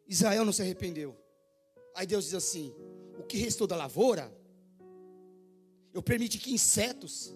[0.07, 1.17] Israel não se arrependeu.
[1.95, 2.75] Aí Deus diz assim:
[3.19, 4.31] o que restou da lavoura,
[5.93, 7.35] eu permiti que insetos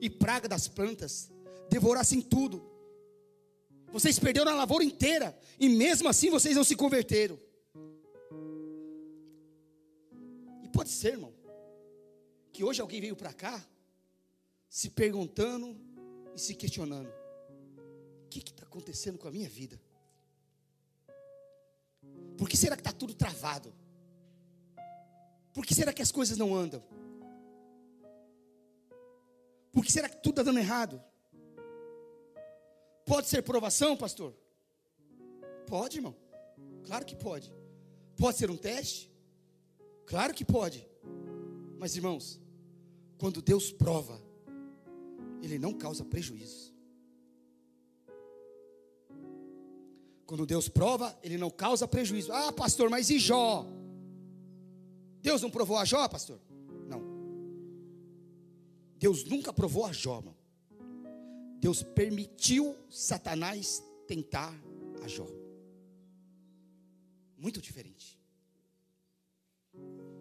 [0.00, 1.30] e praga das plantas
[1.70, 2.64] devorassem tudo.
[3.92, 7.38] Vocês perderam a lavoura inteira e mesmo assim vocês não se converteram.
[10.62, 11.32] E pode ser, irmão,
[12.52, 13.64] que hoje alguém veio para cá
[14.68, 15.76] se perguntando
[16.34, 17.08] e se questionando:
[18.24, 19.80] o que está acontecendo com a minha vida?
[22.36, 23.72] Por que será que está tudo travado?
[25.54, 26.82] Por que será que as coisas não andam?
[29.72, 31.02] Por que será que tudo está dando errado?
[33.04, 34.34] Pode ser provação, pastor?
[35.66, 36.16] Pode, irmão.
[36.84, 37.52] Claro que pode.
[38.16, 39.10] Pode ser um teste?
[40.06, 40.88] Claro que pode.
[41.78, 42.40] Mas, irmãos,
[43.18, 44.20] quando Deus prova,
[45.42, 46.74] Ele não causa prejuízo.
[50.26, 52.32] Quando Deus prova, Ele não causa prejuízo.
[52.32, 53.64] Ah, pastor, mas e Jó?
[55.22, 56.40] Deus não provou a Jó, pastor?
[56.88, 57.02] Não.
[58.98, 60.36] Deus nunca provou a Jó, irmão.
[61.60, 64.52] Deus permitiu Satanás tentar
[65.02, 65.26] a Jó.
[67.36, 68.18] Muito diferente.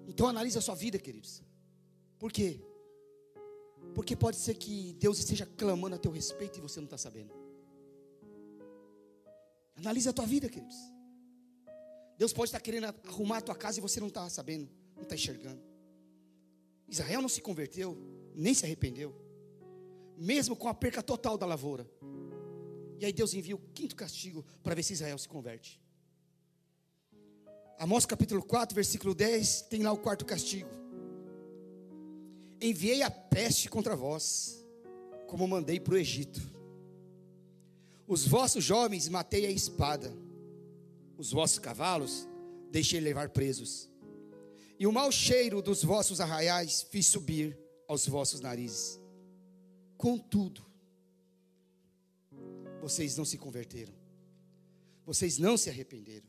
[0.08, 1.43] Então analise a sua vida, queridos.
[2.19, 2.62] Por quê?
[3.95, 7.34] Porque pode ser que Deus esteja clamando a teu respeito e você não está sabendo.
[9.77, 10.75] Analise a tua vida, queridos.
[12.17, 15.15] Deus pode estar querendo arrumar a tua casa e você não está sabendo, não está
[15.15, 15.62] enxergando.
[16.88, 17.97] Israel não se converteu,
[18.34, 19.15] nem se arrependeu,
[20.17, 21.89] mesmo com a perca total da lavoura.
[22.99, 25.81] E aí Deus envia o quinto castigo para ver se Israel se converte.
[27.77, 30.85] Amós capítulo 4, versículo 10, tem lá o quarto castigo.
[32.62, 34.63] Enviei a peste contra vós,
[35.28, 36.41] como mandei para o Egito.
[38.08, 40.13] Os vossos jovens matei a espada,
[41.18, 42.28] os vossos cavalos
[42.72, 43.89] deixei levar presos,
[44.78, 49.00] e o mau cheiro dos vossos arraiais fiz subir aos vossos narizes.
[49.98, 50.65] Contudo,
[52.82, 53.94] vocês não se converteram,
[55.06, 56.28] vocês não se arrependeram.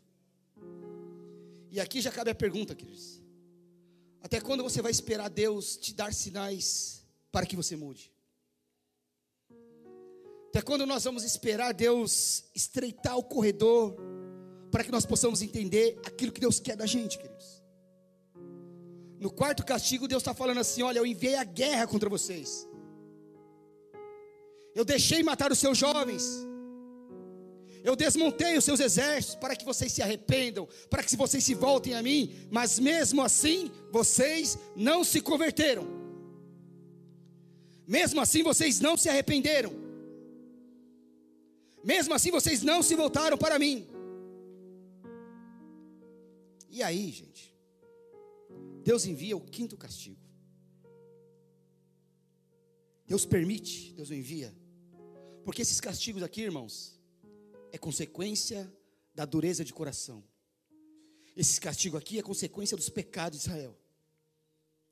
[1.71, 3.21] E aqui já cabe a pergunta, queridos:
[4.23, 8.13] até quando você vai esperar Deus te dar sinais para que você mude?
[10.49, 13.97] Até quando nós vamos esperar Deus estreitar o corredor
[14.71, 17.63] para que nós possamos entender aquilo que Deus quer da gente, queridos?
[19.19, 22.69] No quarto castigo, Deus está falando assim: olha, eu enviei a guerra contra vocês.
[24.75, 26.47] Eu deixei matar os seus jovens.
[27.87, 31.95] Eu desmontei os seus exércitos para que vocês se arrependam, para que vocês se voltem
[31.95, 35.87] a mim, mas mesmo assim vocês não se converteram.
[37.87, 39.73] Mesmo assim vocês não se arrependeram.
[41.85, 43.87] Mesmo assim vocês não se voltaram para mim.
[46.69, 47.55] E aí, gente?
[48.83, 50.27] Deus envia o quinto castigo.
[53.07, 54.53] Deus permite, Deus o envia.
[55.45, 56.96] Porque esses castigos aqui, irmãos,
[57.77, 58.73] é consequência
[59.15, 60.25] da dureza de coração.
[61.37, 63.79] Esse castigo aqui é consequência dos pecados de Israel.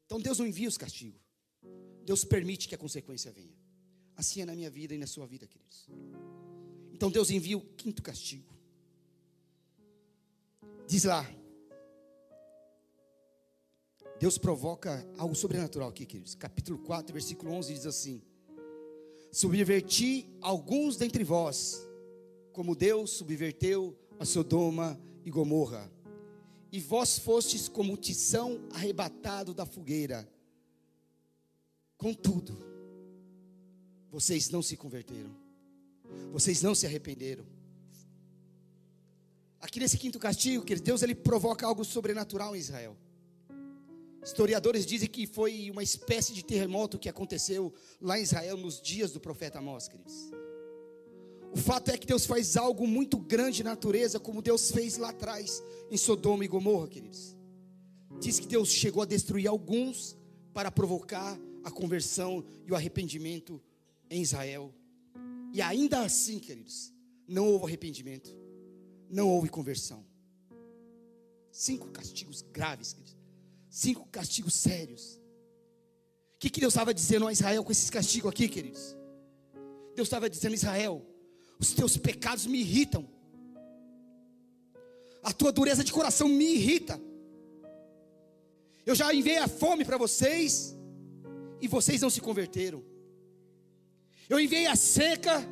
[0.04, 1.20] Então Deus não envia os castigos.
[2.04, 3.56] Deus permite que a consequência venha.
[4.14, 5.88] Assim é na minha vida e na sua vida, queridos.
[6.92, 8.54] Então Deus envia o quinto castigo.
[10.86, 11.26] Diz lá.
[14.20, 16.34] Deus provoca algo sobrenatural aqui, queridos.
[16.34, 18.22] Capítulo 4, versículo 11 diz assim:
[19.32, 21.88] Subverti alguns dentre vós,
[22.54, 25.92] como Deus subverteu a Sodoma e Gomorra.
[26.72, 30.26] E vós fostes como tição arrebatado da fogueira.
[31.98, 32.56] Contudo,
[34.10, 35.44] vocês não se converteram
[36.32, 37.44] vocês não se arrependeram.
[39.60, 42.96] Aqui nesse quinto castigo, que Deus ele provoca algo sobrenatural em Israel.
[44.22, 49.12] Historiadores dizem que foi uma espécie de terremoto que aconteceu lá em Israel nos dias
[49.12, 50.30] do profeta Amós, queridos.
[51.54, 55.10] O fato é que Deus faz algo muito grande na natureza, como Deus fez lá
[55.10, 57.36] atrás em Sodoma e Gomorra, queridos.
[58.20, 60.16] Diz que Deus chegou a destruir alguns
[60.52, 63.62] para provocar a conversão e o arrependimento
[64.10, 64.74] em Israel.
[65.52, 66.92] E ainda assim, queridos,
[67.26, 68.36] não houve arrependimento,
[69.08, 70.04] não houve conversão.
[71.52, 73.16] Cinco castigos graves, queridos.
[73.70, 75.20] Cinco castigos sérios.
[76.34, 78.96] O que, que Deus estava dizendo a Israel com esses castigos aqui, queridos?
[79.94, 81.13] Deus estava dizendo a Israel:
[81.64, 83.08] os teus pecados me irritam,
[85.22, 87.00] a tua dureza de coração me irrita.
[88.84, 90.76] Eu já enviei a fome para vocês,
[91.60, 92.84] e vocês não se converteram.
[94.28, 95.42] Eu enviei a seca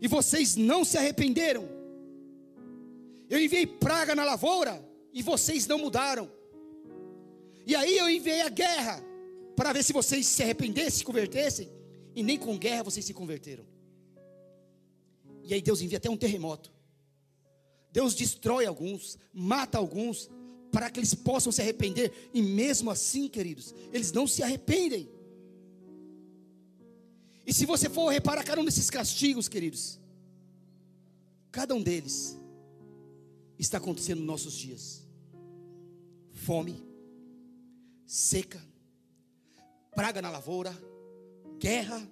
[0.00, 1.68] e vocês não se arrependeram.
[3.28, 6.30] Eu enviei praga na lavoura e vocês não mudaram.
[7.66, 9.02] E aí eu enviei a guerra
[9.54, 11.70] para ver se vocês se arrependessem, se convertessem,
[12.14, 13.75] e nem com guerra vocês se converteram.
[15.46, 16.72] E aí Deus envia até um terremoto.
[17.92, 20.28] Deus destrói alguns, mata alguns,
[20.70, 25.08] para que eles possam se arrepender, e mesmo assim, queridos, eles não se arrependem.
[27.46, 29.98] E se você for reparar cada um desses castigos, queridos,
[31.50, 32.36] cada um deles
[33.58, 35.06] está acontecendo nos nossos dias:
[36.32, 36.84] fome,
[38.04, 38.60] seca,
[39.94, 40.76] praga na lavoura,
[41.58, 42.06] guerra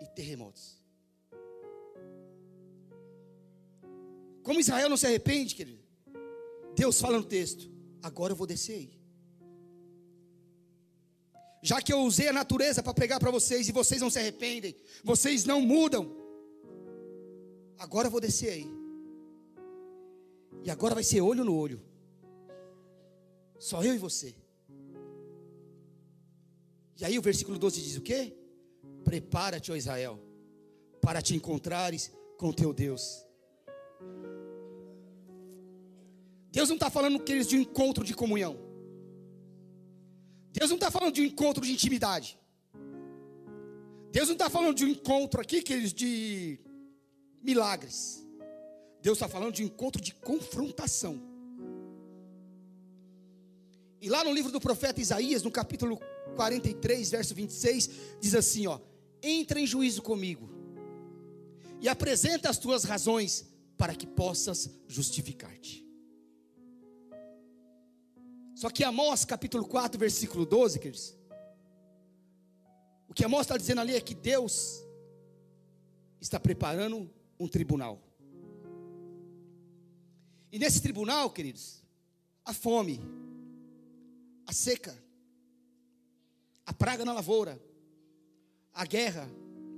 [0.00, 0.79] e terremotos.
[4.42, 5.82] Como Israel não se arrepende, querido,
[6.74, 7.70] Deus fala no texto:
[8.02, 9.00] agora eu vou descer aí.
[11.62, 14.74] Já que eu usei a natureza para pregar para vocês e vocês não se arrependem,
[15.04, 16.10] vocês não mudam,
[17.78, 18.66] agora eu vou descer aí.
[20.64, 21.80] E agora vai ser olho no olho.
[23.58, 24.34] Só eu e você.
[26.98, 28.34] E aí o versículo 12 diz o quê?
[29.04, 30.18] Prepara-te, ó Israel,
[31.00, 33.26] para te encontrares com teu Deus.
[36.50, 38.56] Deus não está falando que eles de um encontro de comunhão.
[40.52, 42.38] Deus não está falando de um encontro de intimidade.
[44.10, 46.58] Deus não está falando de um encontro aqui, queridos, de
[47.40, 48.26] milagres.
[49.00, 51.22] Deus está falando de um encontro de confrontação.
[54.00, 56.00] E lá no livro do profeta Isaías, no capítulo
[56.34, 58.80] 43, verso 26, diz assim: ó,
[59.22, 60.50] entra em juízo comigo
[61.80, 65.89] e apresenta as tuas razões para que possas justificar-te.
[68.60, 71.16] Só que Amós capítulo 4, versículo 12, queridos,
[73.08, 74.84] o que Amós está dizendo ali é que Deus
[76.20, 77.98] está preparando um tribunal.
[80.52, 81.82] E nesse tribunal, queridos,
[82.44, 83.00] a fome,
[84.46, 84.94] a seca,
[86.66, 87.58] a praga na lavoura,
[88.74, 89.26] a guerra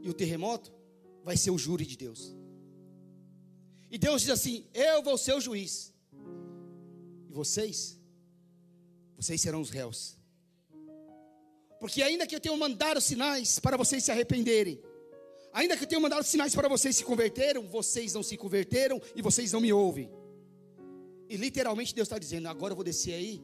[0.01, 0.73] e o terremoto
[1.23, 2.35] vai ser o júri de Deus.
[3.89, 5.95] E Deus diz assim: Eu vou ser o juiz.
[7.29, 8.02] E vocês,
[9.23, 10.17] vocês serão os réus.
[11.79, 14.83] Porque ainda que eu tenha mandado sinais para vocês se arrependerem,
[15.53, 19.23] ainda que eu tenha mandado sinais para vocês se converteram, vocês não se converteram e
[19.23, 20.11] vocês não me ouvem.
[21.29, 23.41] E literalmente Deus está dizendo: agora eu vou descer aí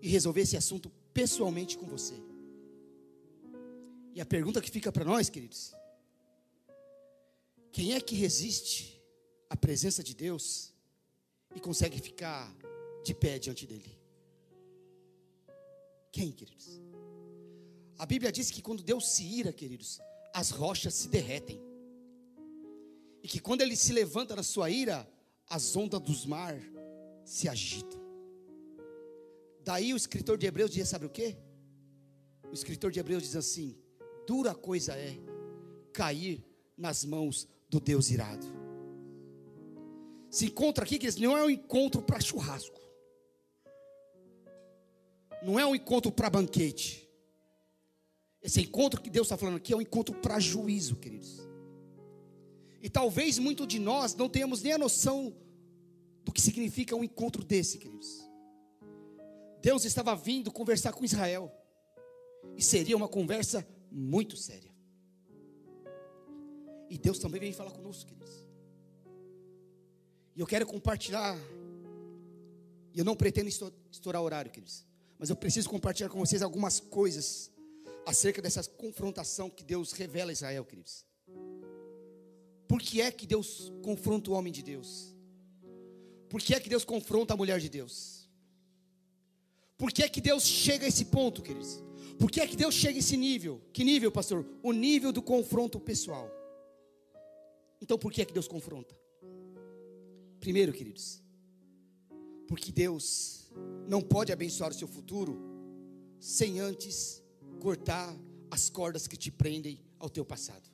[0.00, 2.14] e resolver esse assunto pessoalmente com você.
[4.14, 5.74] E a pergunta que fica para nós, queridos:
[7.70, 9.02] quem é que resiste
[9.48, 10.72] à presença de Deus
[11.54, 12.54] e consegue ficar
[13.04, 14.01] de pé diante dele?
[16.12, 16.80] Quem, queridos?
[17.98, 19.98] A Bíblia diz que quando Deus se ira, queridos,
[20.34, 21.60] as rochas se derretem.
[23.22, 25.08] E que quando ele se levanta na sua ira,
[25.48, 26.54] as ondas dos mar
[27.24, 28.00] se agitam.
[29.64, 31.36] Daí o escritor de Hebreus diz: sabe o que?
[32.50, 33.76] O escritor de Hebreus diz assim:
[34.26, 35.16] dura coisa é
[35.92, 36.44] cair
[36.76, 38.46] nas mãos do Deus irado.
[40.30, 42.80] Se encontra aqui que não é um encontro para churrasco,
[45.44, 47.08] não é um encontro para banquete.
[48.42, 51.38] Esse encontro que Deus está falando aqui é um encontro para juízo, queridos.
[52.82, 55.36] E talvez muito de nós não tenhamos nem a noção
[56.24, 58.28] do que significa um encontro desse, queridos.
[59.60, 61.52] Deus estava vindo conversar com Israel,
[62.56, 64.70] e seria uma conversa muito séria.
[66.88, 68.46] E Deus também vem falar conosco, queridos.
[70.34, 71.36] E eu quero compartilhar.
[72.94, 73.48] E eu não pretendo
[73.90, 74.84] estourar horário, queridos.
[75.22, 77.48] Mas eu preciso compartilhar com vocês algumas coisas
[78.04, 81.06] acerca dessa confrontação que Deus revela a Israel, queridos.
[82.66, 85.14] Por que é que Deus confronta o homem de Deus?
[86.28, 88.28] Por que é que Deus confronta a mulher de Deus?
[89.78, 91.80] Por que é que Deus chega a esse ponto, queridos?
[92.18, 93.62] Por que é que Deus chega a esse nível?
[93.72, 94.44] Que nível, pastor?
[94.60, 96.28] O nível do confronto pessoal.
[97.80, 98.98] Então por que é que Deus confronta?
[100.40, 101.22] Primeiro, queridos,
[102.48, 103.41] porque Deus
[103.86, 105.38] não pode abençoar o seu futuro
[106.18, 107.22] sem antes
[107.60, 108.14] cortar
[108.50, 110.70] as cordas que te prendem ao teu passado.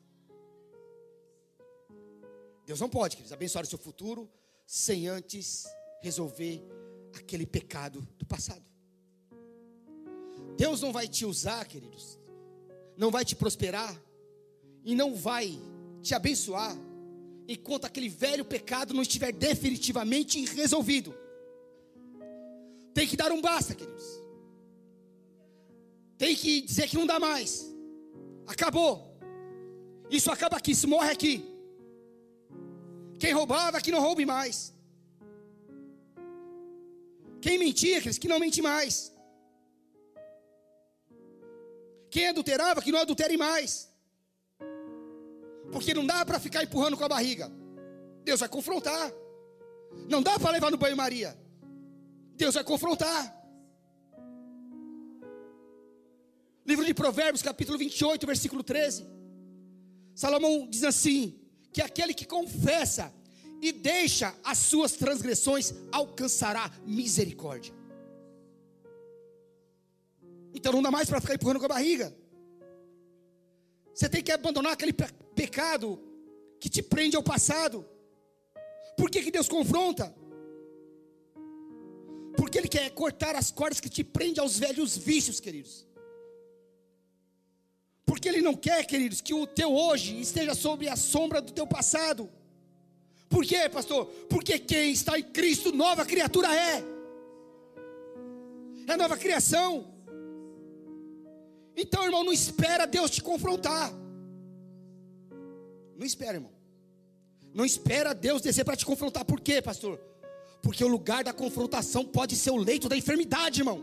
[2.67, 4.29] Deus não pode, queridos, abençoar o seu futuro
[4.67, 5.65] sem antes
[6.03, 6.63] resolver
[7.15, 8.65] aquele pecado do passado.
[10.57, 12.19] Deus não vai te usar, queridos,
[12.97, 13.99] não vai te prosperar
[14.85, 15.59] e não vai
[16.03, 16.77] te abençoar
[17.47, 21.15] enquanto aquele velho pecado não estiver definitivamente resolvido.
[22.95, 24.07] Tem que dar um basta, queridos.
[26.17, 27.51] Tem que dizer que não dá mais.
[28.47, 29.17] Acabou.
[30.11, 31.45] Isso acaba aqui, isso morre aqui.
[33.19, 34.75] Quem roubava, que não roube mais.
[37.41, 39.13] Quem mentia, que não mente mais.
[42.11, 43.89] Quem adulterava, que não adultere mais.
[45.71, 47.51] Porque não dá para ficar empurrando com a barriga.
[48.25, 49.13] Deus vai confrontar.
[50.09, 51.37] Não dá para levar no banho-maria.
[52.39, 53.23] Deus vai confrontar.
[56.65, 59.07] Livro de Provérbios, capítulo 28, versículo 13.
[60.15, 61.39] Salomão diz assim:
[61.73, 63.13] que aquele que confessa
[63.61, 67.75] e deixa as suas transgressões alcançará misericórdia.
[70.55, 72.15] Então não dá mais para ficar empurrando com a barriga.
[73.95, 76.01] Você tem que abandonar aquele pecado
[76.61, 77.85] que te prende ao passado.
[78.97, 80.15] Por que, que Deus confronta?
[82.39, 85.85] Porque Ele quer cortar as cordas que te prendem aos velhos vícios, queridos.
[88.07, 91.67] Porque Ele não quer, queridos, que o teu hoje esteja sob a sombra do teu
[91.67, 92.31] passado.
[93.29, 94.07] Por quê, pastor?
[94.31, 96.85] Porque quem está em Cristo, nova criatura é.
[98.87, 99.93] É nova criação.
[101.77, 103.93] Então, irmão, não espera Deus te confrontar.
[105.97, 106.53] Não espera, irmão.
[107.53, 109.25] Não espera Deus descer para te confrontar.
[109.25, 110.08] Por quê, pastor?
[110.63, 113.83] Porque o lugar da confrontação pode ser o leito da enfermidade, irmão.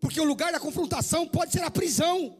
[0.00, 2.36] Porque o lugar da confrontação pode ser a prisão.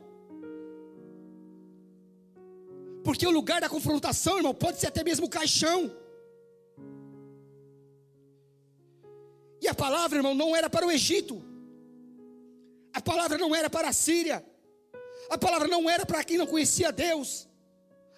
[3.05, 5.95] Porque o lugar da confrontação, irmão, pode ser até mesmo o caixão.
[9.61, 11.43] E a palavra, irmão, não era para o Egito.
[12.93, 14.45] A palavra não era para a Síria.
[15.31, 17.49] A palavra não era para quem não conhecia Deus.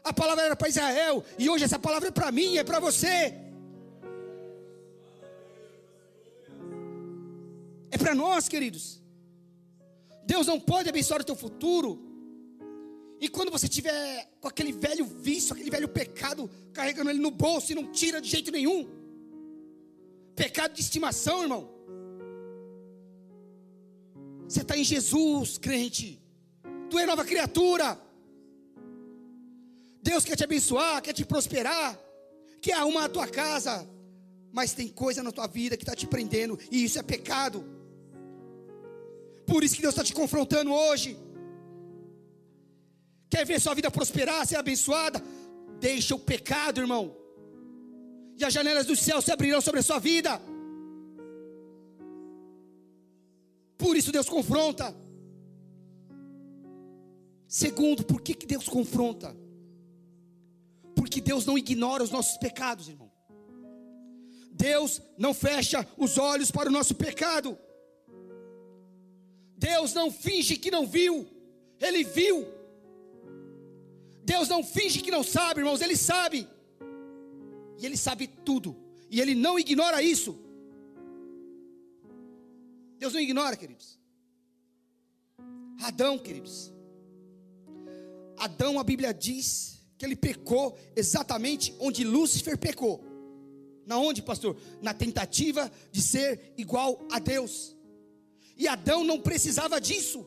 [0.05, 1.25] A palavra era para Israel.
[1.39, 3.48] E hoje essa palavra é para mim, é para você.
[7.91, 9.01] É para nós, queridos.
[10.25, 11.91] Deus não pode abençoar o teu futuro.
[13.21, 17.73] E quando você tiver com aquele velho vício, aquele velho pecado, carregando ele no bolso
[17.73, 18.87] e não tira de jeito nenhum.
[20.37, 21.69] Pecado de estimação, irmão.
[24.47, 26.23] Você está em Jesus, crente.
[26.89, 28.01] Tu é nova criatura.
[30.03, 31.99] Deus quer te abençoar, quer te prosperar,
[32.63, 33.87] quer arrumar a tua casa,
[34.53, 37.78] mas tem coisa na tua vida que está te prendendo, e isso é pecado.
[39.51, 41.17] Por isso que Deus está te confrontando hoje.
[43.31, 45.23] Quer ver sua vida prosperar, ser abençoada?
[45.81, 47.17] Deixa o pecado, irmão.
[48.37, 50.41] E as janelas do céu se abrirão sobre a sua vida.
[53.79, 54.95] Por isso Deus confronta.
[57.47, 59.35] Segundo, por que, que Deus confronta?
[60.95, 63.11] Porque Deus não ignora os nossos pecados, irmão.
[64.53, 67.57] Deus não fecha os olhos para o nosso pecado.
[69.59, 71.27] Deus não finge que não viu,
[71.81, 72.47] Ele viu.
[74.25, 76.47] Deus não finge que não sabe, irmãos, Ele sabe.
[77.79, 78.77] E Ele sabe tudo.
[79.11, 80.39] E Ele não ignora isso.
[82.99, 83.99] Deus não ignora, queridos.
[85.81, 86.73] Adão, queridos.
[88.37, 93.05] Adão, a Bíblia diz que ele pecou exatamente onde Lúcifer pecou.
[93.87, 94.57] Na onde, pastor?
[94.83, 97.77] Na tentativa de ser igual a Deus.
[98.59, 100.27] E Adão não precisava disso.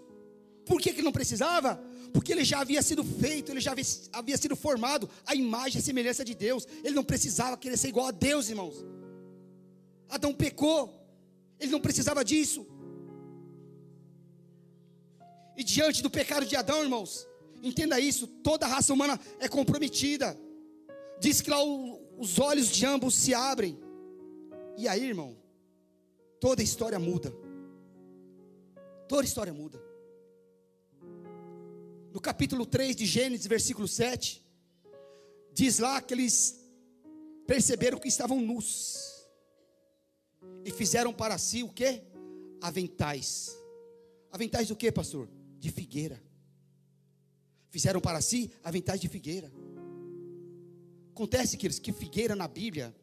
[0.66, 1.84] Por que, que não precisava?
[2.14, 3.74] Porque ele já havia sido feito, ele já
[4.14, 6.68] havia, sido formado a imagem e semelhança de Deus.
[6.84, 8.86] Ele não precisava querer ser igual a Deus, irmãos.
[10.10, 10.94] Adão pecou,
[11.60, 12.66] ele não precisava disso.
[15.58, 17.28] E diante do pecado de Adão, irmãos,
[17.64, 20.38] Entenda isso, toda a raça humana é comprometida.
[21.20, 23.78] Diz que lá o, os olhos de ambos se abrem.
[24.78, 25.38] E aí, irmão,
[26.40, 27.32] toda a história muda.
[29.12, 29.78] Toda a história muda.
[32.14, 34.42] No capítulo 3 de Gênesis, versículo 7,
[35.52, 36.64] diz lá que eles
[37.46, 39.28] perceberam que estavam nus.
[40.64, 42.02] E fizeram para si o que?
[42.62, 43.54] Aventais.
[44.32, 45.28] Aventais do que, pastor?
[45.60, 46.24] De figueira.
[47.70, 49.52] Fizeram para si aventais de figueira.
[51.10, 52.96] Acontece, queridos, que figueira na Bíblia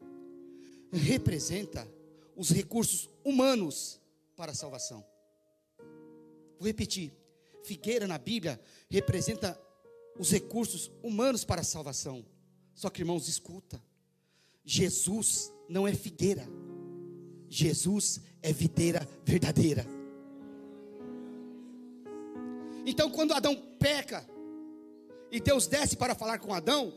[0.90, 1.86] representa
[2.34, 4.00] os recursos humanos
[4.34, 5.04] para a salvação.
[6.58, 7.12] Vou repetir.
[7.62, 9.60] Figueira na Bíblia representa
[10.18, 12.24] os recursos humanos para a salvação.
[12.74, 13.82] Só que, irmãos, escuta.
[14.64, 16.46] Jesus não é figueira.
[17.48, 19.86] Jesus é videira verdadeira.
[22.84, 24.26] Então, quando Adão peca,
[25.30, 26.92] e Deus desce para falar com Adão,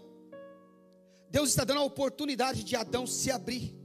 [1.30, 3.76] Deus está dando a oportunidade de Adão se abrir.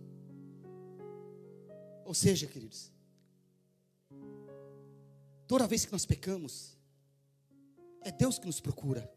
[2.05, 2.93] Ou seja, queridos,
[5.47, 6.77] toda vez que nós pecamos,
[8.03, 9.11] é Deus que nos procura.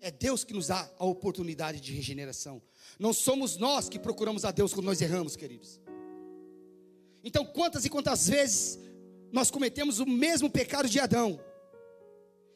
[0.00, 2.62] É Deus que nos dá a oportunidade de regeneração.
[2.98, 5.80] Não somos nós que procuramos a Deus quando nós erramos, queridos.
[7.24, 8.78] Então, quantas e quantas vezes
[9.32, 11.40] nós cometemos o mesmo pecado de Adão?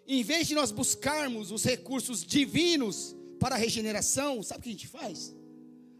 [0.06, 4.72] em vez de nós buscarmos os recursos divinos para a regeneração, sabe o que a
[4.72, 5.34] gente faz?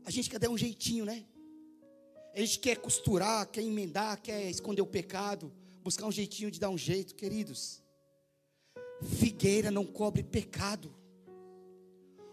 [0.05, 1.25] A gente quer dar um jeitinho, né?
[2.35, 5.53] A gente quer costurar, quer emendar, quer esconder o pecado,
[5.83, 7.83] buscar um jeitinho de dar um jeito, queridos.
[9.19, 10.95] Figueira não cobre pecado.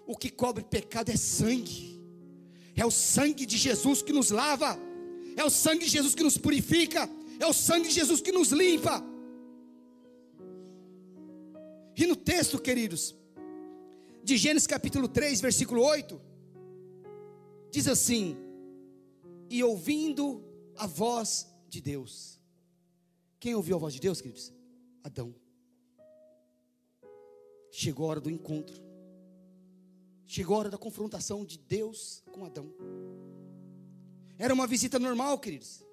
[0.05, 1.99] O que cobre pecado é sangue.
[2.75, 4.77] É o sangue de Jesus que nos lava.
[5.35, 7.09] É o sangue de Jesus que nos purifica.
[7.39, 9.03] É o sangue de Jesus que nos limpa.
[12.09, 13.15] no texto, queridos,
[14.23, 16.19] de Gênesis capítulo 3, versículo 8,
[17.71, 18.35] diz assim:
[19.47, 20.43] E ouvindo
[20.75, 22.38] a voz de Deus.
[23.39, 24.53] Quem ouviu a voz de Deus, queridos?
[25.03, 25.33] Adão.
[27.71, 28.75] Chegou a hora do encontro.
[30.25, 32.71] Chegou a hora da confrontação de Deus com Adão.
[34.37, 35.83] Era uma visita normal, queridos.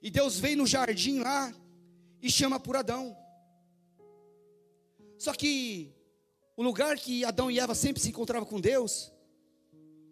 [0.00, 1.52] E Deus veio no jardim lá
[2.22, 3.16] e chama por Adão.
[5.18, 5.92] Só que
[6.56, 9.12] o lugar que Adão e Eva sempre se encontravam com Deus,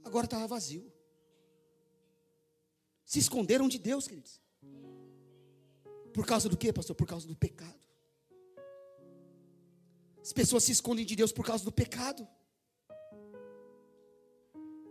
[0.03, 0.93] agora estava vazio.
[3.05, 4.42] Se esconderam de Deus, queridos.
[6.13, 6.95] Por causa do que, pastor?
[6.95, 7.83] Por causa do pecado.
[10.21, 12.27] As pessoas se escondem de Deus por causa do pecado.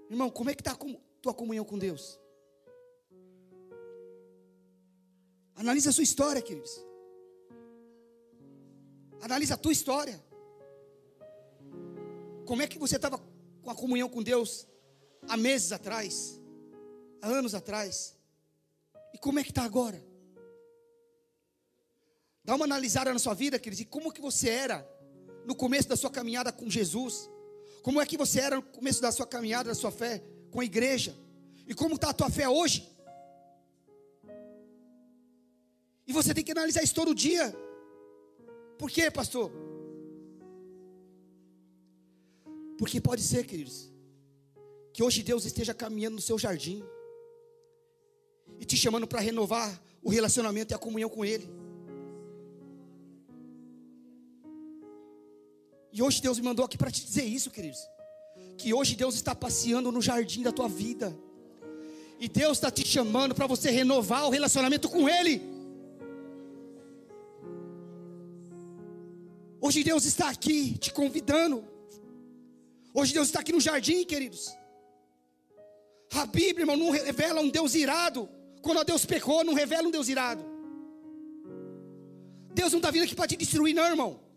[0.09, 0.77] Irmão, como é que está a
[1.21, 2.19] tua comunhão com Deus?
[5.55, 6.83] Analisa a sua história, queridos.
[9.21, 10.21] Analisa a tua história.
[12.45, 13.17] Como é que você estava
[13.61, 14.67] com a comunhão com Deus
[15.29, 16.41] há meses atrás,
[17.21, 18.17] há anos atrás?
[19.13, 20.10] E como é que está agora?
[22.43, 24.87] Dá uma analisada na sua vida, queridos, e como que você era
[25.45, 27.29] no começo da sua caminhada com Jesus?
[27.83, 30.65] Como é que você era no começo da sua caminhada, da sua fé com a
[30.65, 31.15] igreja?
[31.67, 32.89] E como está a tua fé hoje?
[36.07, 37.55] E você tem que analisar isso todo dia.
[38.77, 39.51] Por quê, pastor?
[42.77, 43.91] Porque pode ser, queridos,
[44.91, 46.83] que hoje Deus esteja caminhando no seu jardim
[48.59, 51.60] e te chamando para renovar o relacionamento e a comunhão com Ele.
[55.93, 57.79] E hoje Deus me mandou aqui para te dizer isso, queridos.
[58.57, 61.15] Que hoje Deus está passeando no jardim da tua vida.
[62.19, 65.41] E Deus está te chamando para você renovar o relacionamento com Ele.
[69.59, 71.63] Hoje Deus está aqui te convidando.
[72.93, 74.55] Hoje Deus está aqui no jardim, queridos.
[76.13, 78.29] A Bíblia, irmão, não revela um Deus irado.
[78.61, 80.43] Quando Deus pecou, não revela um Deus irado.
[82.53, 84.30] Deus não está vindo aqui para te destruir, não, irmão.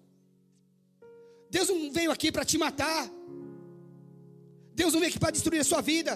[1.55, 3.09] Deus não veio aqui para te matar.
[4.75, 6.13] Deus não veio aqui para destruir a sua vida.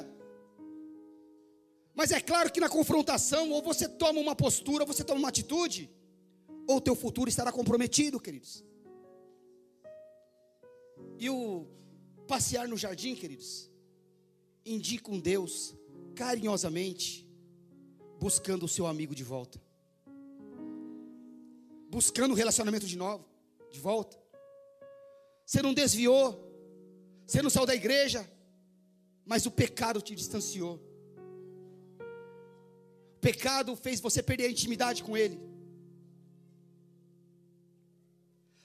[1.95, 5.29] Mas é claro que na confrontação, ou você toma uma postura, ou você toma uma
[5.29, 5.89] atitude,
[6.67, 8.65] ou teu futuro estará comprometido, queridos.
[11.21, 11.69] E o
[12.27, 13.71] passear no jardim, queridos,
[14.67, 15.73] indica um Deus
[16.17, 17.29] carinhosamente
[18.19, 19.61] buscando o seu amigo de volta.
[21.89, 23.25] Buscando o relacionamento de novo,
[23.71, 24.18] de volta.
[25.49, 26.27] Você não desviou,
[27.27, 28.31] você não saiu da igreja,
[29.25, 30.75] mas o pecado te distanciou.
[33.17, 35.41] O pecado fez você perder a intimidade com Ele.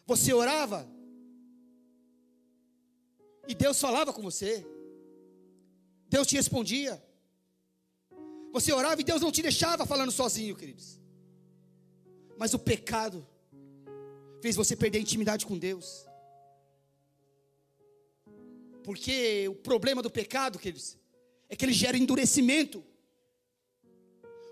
[0.05, 0.85] Você orava,
[3.47, 4.67] e Deus falava com você.
[6.09, 7.01] Deus te respondia.
[8.51, 10.99] Você orava e Deus não te deixava falando sozinho, queridos.
[12.37, 13.25] Mas o pecado
[14.41, 16.05] fez você perder a intimidade com Deus.
[18.83, 20.97] Porque o problema do pecado, queridos,
[21.49, 22.83] é que ele gera endurecimento.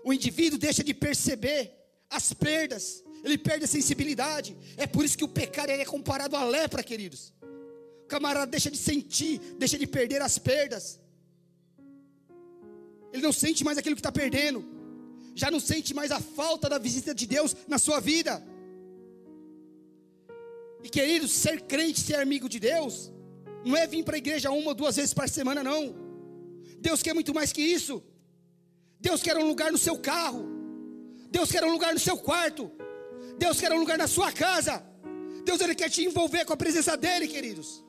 [0.04, 1.72] O indivíduo deixa de perceber
[2.10, 4.56] as perdas, ele perde a sensibilidade.
[4.76, 7.32] É por isso que o pecado é comparado à lepra, queridos
[8.12, 11.00] camarada deixa de sentir, deixa de perder as perdas.
[13.12, 14.60] Ele não sente mais aquilo que está perdendo,
[15.34, 18.34] já não sente mais a falta da visita de Deus na sua vida.
[20.84, 22.94] E querido, ser crente, ser amigo de Deus,
[23.64, 25.94] não é vir para a igreja uma ou duas vezes por semana, não.
[26.78, 28.02] Deus quer muito mais que isso.
[29.00, 30.46] Deus quer um lugar no seu carro.
[31.30, 32.70] Deus quer um lugar no seu quarto.
[33.38, 34.84] Deus quer um lugar na sua casa.
[35.44, 37.84] Deus ele quer te envolver com a presença dele, queridos.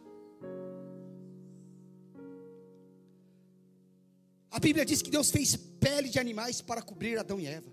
[4.49, 7.71] A Bíblia diz que Deus fez pele de animais para cobrir Adão e Eva.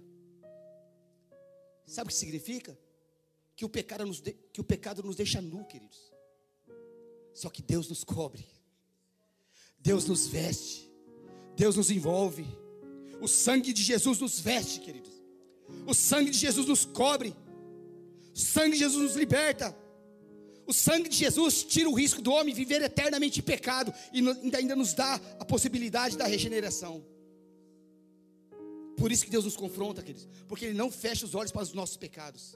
[1.87, 2.79] Sabe o que significa?
[3.55, 6.10] Que o pecado nos, de, que o pecado nos deixa nu, queridos.
[7.41, 8.45] Só que Deus nos cobre.
[9.79, 10.91] Deus nos veste.
[11.57, 12.45] Deus nos envolve.
[13.19, 15.15] O sangue de Jesus nos veste, queridos.
[15.87, 17.35] O sangue de Jesus nos cobre.
[18.35, 19.75] O sangue de Jesus nos liberta.
[20.67, 24.21] O sangue de Jesus tira o risco do homem viver eternamente em pecado e
[24.55, 27.03] ainda nos dá a possibilidade da regeneração.
[28.99, 31.73] Por isso que Deus nos confronta, queridos, porque Ele não fecha os olhos para os
[31.73, 32.55] nossos pecados.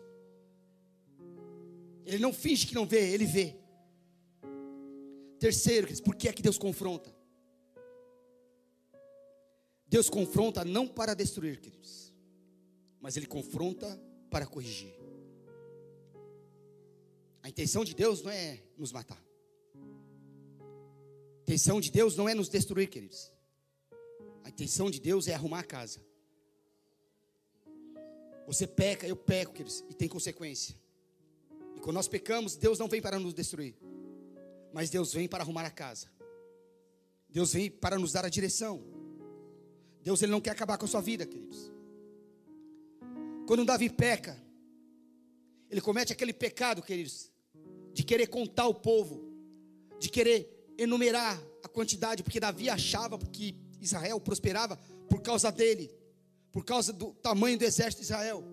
[2.05, 3.64] Ele não finge que não vê, Ele vê.
[5.39, 7.14] Terceiro, por que é que Deus confronta?
[9.87, 12.12] Deus confronta não para destruir, queridos,
[13.01, 14.93] mas Ele confronta para corrigir.
[17.43, 19.22] A intenção de Deus não é nos matar.
[21.39, 23.30] A intenção de Deus não é nos destruir, queridos.
[24.43, 26.01] A intenção de Deus é arrumar a casa.
[28.47, 30.74] Você peca, eu peco, queridos, e tem consequência.
[31.76, 33.76] E quando nós pecamos, Deus não vem para nos destruir,
[34.75, 36.09] mas Deus vem para arrumar a casa.
[37.29, 38.83] Deus vem para nos dar a direção.
[40.03, 41.72] Deus ele não quer acabar com a sua vida, queridos.
[43.47, 44.37] Quando Davi peca,
[45.70, 47.31] ele comete aquele pecado, queridos,
[47.93, 49.33] de querer contar o povo,
[50.01, 54.77] de querer enumerar a quantidade, porque Davi achava que Israel prosperava
[55.09, 55.89] por causa dele,
[56.51, 58.45] por causa do tamanho do exército de Israel.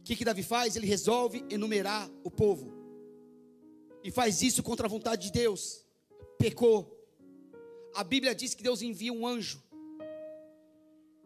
[0.00, 0.74] O que, que Davi faz?
[0.74, 2.77] Ele resolve enumerar o povo,
[4.02, 5.84] e faz isso contra a vontade de Deus.
[6.38, 6.96] Pecou.
[7.94, 9.62] A Bíblia diz que Deus envia um anjo,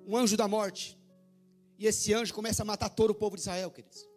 [0.07, 0.99] um anjo da morte,
[1.79, 4.09] e esse anjo começa a matar todo o povo de Israel, queridos.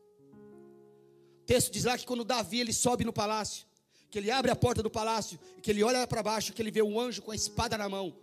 [1.41, 3.65] O texto diz lá que quando Davi ele sobe no palácio,
[4.09, 6.81] que ele abre a porta do palácio, que ele olha para baixo, que ele vê
[6.81, 8.15] um anjo com a espada na mão,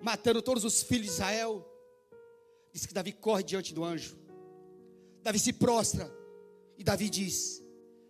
[0.00, 1.66] matando todos os filhos de Israel.
[2.72, 4.16] Diz que Davi corre diante do anjo.
[5.22, 6.10] Davi se prostra
[6.78, 7.62] e Davi diz: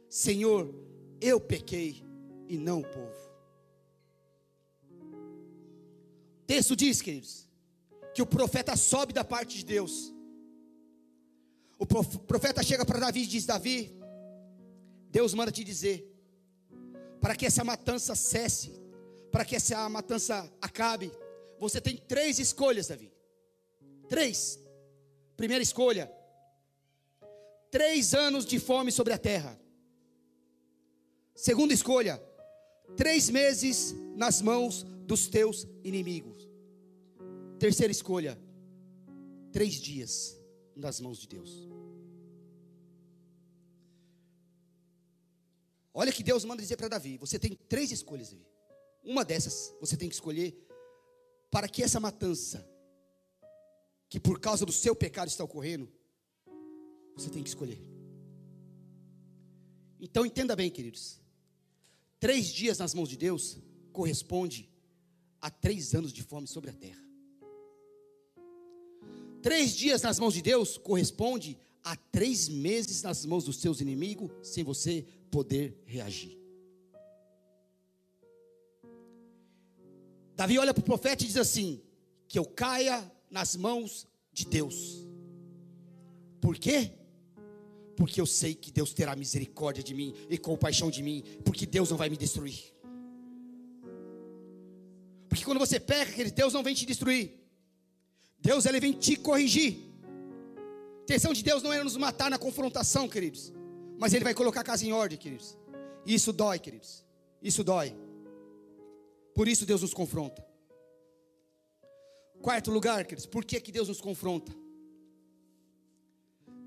[0.09, 0.72] Senhor,
[1.21, 2.03] eu pequei
[2.49, 3.31] e não o povo.
[6.43, 7.49] O texto diz, queridos,
[8.14, 10.12] que o profeta sobe da parte de Deus.
[11.79, 13.99] O profeta chega para Davi e diz: Davi,
[15.11, 16.07] Deus manda te dizer,
[17.21, 18.73] para que essa matança cesse,
[19.31, 21.11] para que essa matança acabe,
[21.59, 23.12] você tem três escolhas, Davi.
[24.09, 24.59] Três.
[25.37, 26.12] Primeira escolha:
[27.71, 29.59] três anos de fome sobre a terra.
[31.41, 32.22] Segunda escolha:
[32.99, 36.47] três meses nas mãos dos teus inimigos.
[37.59, 38.38] Terceira escolha:
[39.51, 40.38] três dias
[40.76, 41.51] nas mãos de Deus.
[45.95, 48.47] Olha que Deus manda dizer para Davi: você tem três escolhas, Davi.
[49.03, 50.55] Uma dessas você tem que escolher
[51.51, 52.68] para que essa matança,
[54.11, 55.91] que por causa do seu pecado está ocorrendo,
[57.16, 57.80] você tem que escolher.
[59.99, 61.20] Então entenda bem, queridos.
[62.21, 63.59] Três dias nas mãos de Deus
[63.93, 64.68] corresponde
[65.41, 67.03] a três anos de fome sobre a terra.
[69.43, 74.31] Três dias nas mãos de Deus corresponde a três meses nas mãos dos seus inimigos,
[74.43, 76.39] sem você poder reagir.
[80.37, 81.83] Davi olha para o profeta e diz assim:
[82.29, 85.07] que eu caia nas mãos de Deus.
[86.41, 86.93] Por quê?
[88.01, 91.90] Porque eu sei que Deus terá misericórdia de mim e compaixão de mim, porque Deus
[91.90, 92.74] não vai me destruir.
[95.28, 97.38] Porque quando você peca, querido, Deus não vem te destruir.
[98.38, 99.76] Deus ele vem te corrigir.
[101.01, 103.53] A intenção de Deus não é nos matar na confrontação, queridos.
[103.98, 105.59] Mas Ele vai colocar a casa em ordem, queridos.
[106.07, 107.05] E isso dói, queridos.
[107.42, 107.94] Isso dói.
[109.34, 110.42] Por isso Deus nos confronta.
[112.40, 114.57] Quarto lugar, queridos, por que, que Deus nos confronta?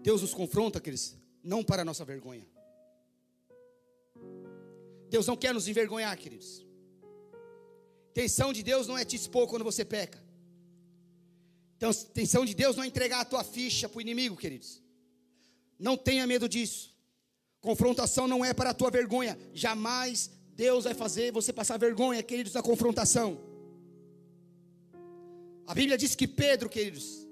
[0.03, 2.47] Deus nos confronta, queridos, não para a nossa vergonha.
[5.09, 6.65] Deus não quer nos envergonhar, queridos.
[8.07, 10.19] A intenção de Deus não é te expor quando você peca.
[11.77, 14.81] Então, a intenção de Deus não é entregar a tua ficha para o inimigo, queridos.
[15.77, 16.95] Não tenha medo disso.
[17.59, 19.37] Confrontação não é para a tua vergonha.
[19.53, 23.39] Jamais Deus vai fazer você passar vergonha, queridos, na confrontação.
[25.65, 27.27] A Bíblia diz que Pedro, queridos,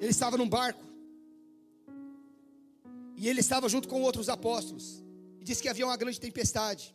[0.00, 0.91] ele estava num barco.
[3.22, 5.00] E ele estava junto com outros apóstolos.
[5.40, 6.92] E diz que havia uma grande tempestade.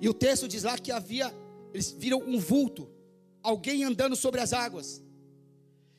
[0.00, 1.34] E o texto diz lá que havia,
[1.74, 2.88] eles viram um vulto,
[3.42, 5.02] alguém andando sobre as águas.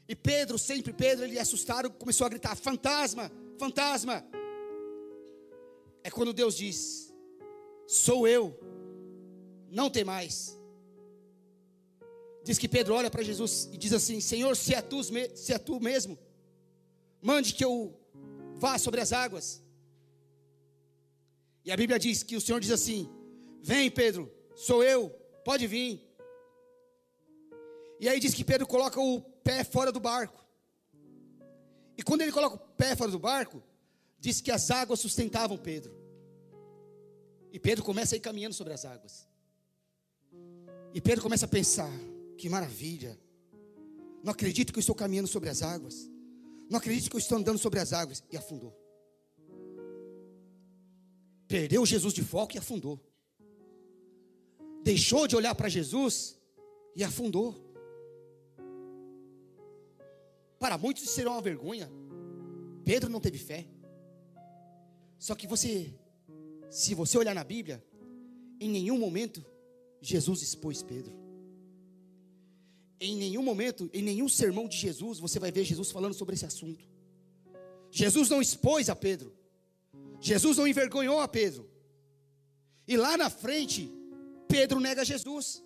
[0.07, 4.25] E Pedro, sempre Pedro, ele assustado, começou a gritar: fantasma, fantasma.
[6.05, 7.13] É quando Deus diz:
[7.85, 8.57] sou eu,
[9.69, 10.57] não tem mais.
[12.45, 15.57] Diz que Pedro olha para Jesus e diz assim: Senhor, se é, tu, se é
[15.57, 16.17] tu mesmo,
[17.21, 18.00] mande que eu
[18.63, 19.63] vá sobre as águas.
[21.65, 23.09] E a Bíblia diz que o Senhor diz assim:
[23.63, 25.09] Vem, Pedro, sou eu,
[25.43, 25.93] pode vir.
[27.99, 30.39] E aí diz que Pedro coloca o pé fora do barco.
[31.97, 33.61] E quando ele coloca o pé fora do barco,
[34.19, 35.93] diz que as águas sustentavam Pedro.
[37.51, 39.27] E Pedro começa a ir caminhando sobre as águas.
[40.93, 41.91] E Pedro começa a pensar:
[42.37, 43.19] que maravilha.
[44.23, 46.10] Não acredito que eu estou caminhando sobre as águas.
[46.71, 48.23] Não acredito que eu estou andando sobre as águas.
[48.31, 48.73] E afundou.
[51.45, 52.97] Perdeu Jesus de foco e afundou.
[54.81, 56.39] Deixou de olhar para Jesus
[56.95, 57.53] e afundou.
[60.57, 61.91] Para muitos isso será uma vergonha.
[62.85, 63.67] Pedro não teve fé.
[65.19, 65.93] Só que você
[66.69, 67.85] Se você olhar na Bíblia,
[68.61, 69.45] em nenhum momento
[69.99, 71.13] Jesus expôs Pedro.
[73.01, 76.45] Em nenhum momento, em nenhum sermão de Jesus, você vai ver Jesus falando sobre esse
[76.45, 76.87] assunto.
[77.89, 79.33] Jesus não expôs a Pedro.
[80.19, 81.67] Jesus não envergonhou a Pedro.
[82.87, 83.91] E lá na frente,
[84.47, 85.63] Pedro nega Jesus.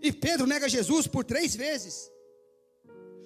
[0.00, 2.10] E Pedro nega Jesus por três vezes.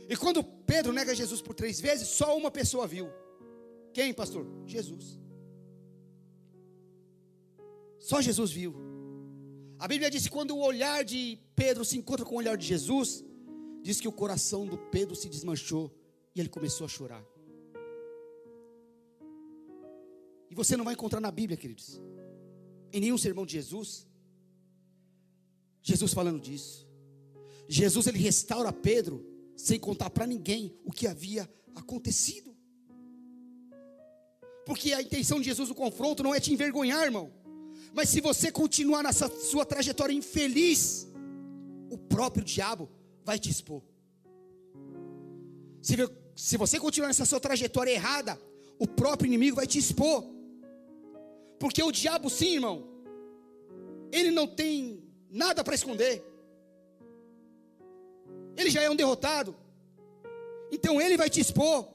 [0.09, 3.09] E quando Pedro nega Jesus por três vezes, só uma pessoa viu.
[3.93, 4.45] Quem, pastor?
[4.67, 5.21] Jesus.
[8.01, 8.84] Só Jesus viu.
[9.79, 12.67] A Bíblia diz que quando o olhar de Pedro se encontra com o olhar de
[12.67, 13.25] Jesus,
[13.83, 15.93] diz que o coração do Pedro se desmanchou
[16.35, 17.25] e ele começou a chorar.
[20.51, 22.01] E você não vai encontrar na Bíblia, queridos,
[22.93, 24.07] em nenhum sermão de Jesus,
[25.83, 26.89] Jesus falando disso.
[27.69, 32.55] Jesus ele restaura Pedro sem contar para ninguém o que havia acontecido.
[34.65, 37.33] Porque a intenção de Jesus no confronto não é te envergonhar, irmão.
[37.95, 41.07] Mas se você continuar nessa sua trajetória infeliz,
[41.89, 42.91] o próprio diabo
[43.25, 43.81] vai te expor.
[45.81, 45.95] Se,
[46.35, 48.37] se você continuar nessa sua trajetória errada,
[48.81, 50.25] o próprio inimigo vai te expor.
[51.61, 52.85] Porque o diabo, sim, irmão,
[54.11, 56.25] ele não tem nada para esconder.
[58.57, 59.55] Ele já é um derrotado.
[60.73, 61.89] Então ele vai te expor.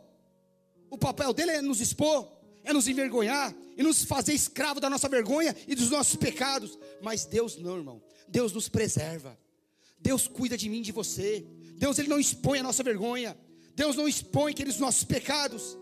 [0.89, 2.25] O papel dele é nos expor,
[2.63, 6.77] é nos envergonhar e nos fazer escravo da nossa vergonha e dos nossos pecados.
[7.01, 8.03] Mas Deus não, irmão.
[8.27, 9.39] Deus nos preserva.
[9.97, 11.47] Deus cuida de mim, de você.
[11.77, 13.39] Deus ele não expõe a nossa vergonha.
[13.73, 15.77] Deus não expõe aqueles nossos pecados.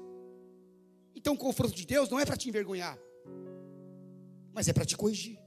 [1.16, 2.96] Então o confronto de Deus não é para te envergonhar,
[4.54, 5.40] mas é para te corrigir.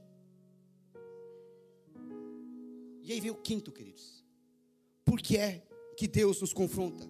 [3.01, 4.25] E aí vem o quinto, queridos.
[5.05, 7.07] Por que é que Deus nos confronta?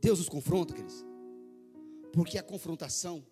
[0.00, 1.07] Deus nos confronta, queridos.
[2.12, 3.24] Porque a confrontação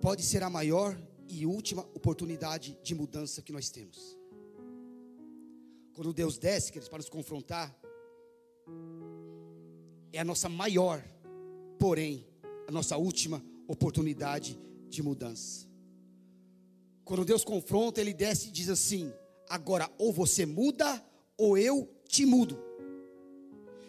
[0.00, 4.16] pode ser a maior e última oportunidade de mudança que nós temos.
[5.94, 7.74] Quando Deus desce, queridos, para nos confrontar,
[10.12, 11.02] é a nossa maior,
[11.78, 12.26] porém,
[12.66, 15.66] a nossa última oportunidade de mudança.
[17.04, 19.12] Quando Deus confronta, Ele desce e diz assim:
[19.48, 21.04] agora ou você muda,
[21.36, 22.58] ou eu te mudo.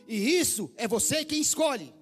[0.08, 1.94] E isso é você quem escolhe.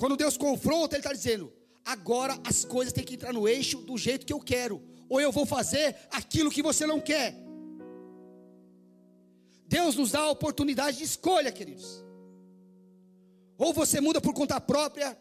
[0.00, 1.52] Quando Deus confronta, Ele está dizendo:
[1.84, 5.30] agora as coisas têm que entrar no eixo do jeito que eu quero, ou eu
[5.30, 7.36] vou fazer aquilo que você não quer.
[9.66, 12.02] Deus nos dá a oportunidade de escolha, queridos.
[13.58, 15.14] Ou você muda por conta própria,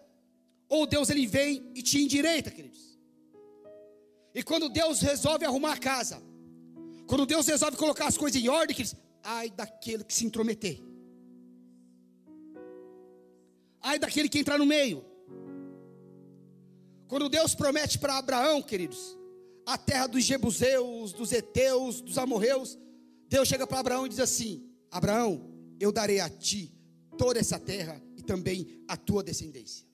[0.69, 2.97] ou Deus ele vem e te endireita, queridos.
[4.33, 6.23] E quando Deus resolve arrumar a casa,
[7.05, 10.88] quando Deus resolve colocar as coisas em ordem, queridos, ai daquele que se intrometer.
[13.81, 15.05] Ai daquele que entrar no meio.
[17.07, 19.17] Quando Deus promete para Abraão, queridos,
[19.65, 22.77] a terra dos Jebuseus, dos Eteus, dos Amorreus,
[23.27, 25.49] Deus chega para Abraão e diz assim: Abraão,
[25.79, 26.73] eu darei a ti
[27.17, 29.87] toda essa terra e também a tua descendência.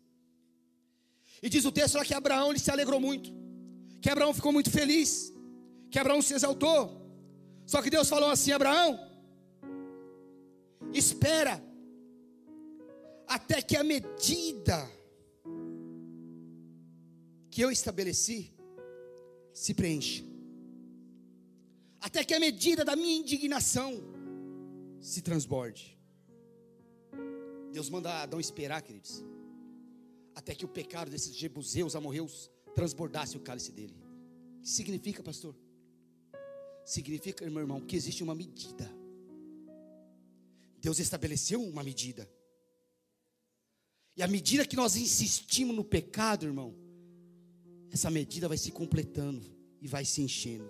[1.41, 3.33] E diz o texto lá que Abraão ele se alegrou muito,
[4.01, 5.33] que Abraão ficou muito feliz,
[5.91, 7.01] que Abraão se exaltou.
[7.65, 8.99] Só que Deus falou assim: Abraão,
[10.93, 11.63] espera
[13.27, 14.89] até que a medida
[17.49, 18.53] que eu estabeleci
[19.53, 20.23] se preencha.
[22.01, 23.93] Até que a medida da minha indignação
[24.99, 25.97] se transborde.
[27.71, 29.23] Deus manda Adão esperar, queridos.
[30.35, 33.95] Até que o pecado desses jebuseus, amorreus, transbordasse o cálice dele.
[34.57, 35.55] O que significa, pastor?
[36.83, 38.91] Significa, meu irmão, que existe uma medida.
[40.79, 42.29] Deus estabeleceu uma medida.
[44.15, 46.73] E à medida que nós insistimos no pecado, irmão,
[47.91, 49.45] essa medida vai se completando
[49.81, 50.69] e vai se enchendo.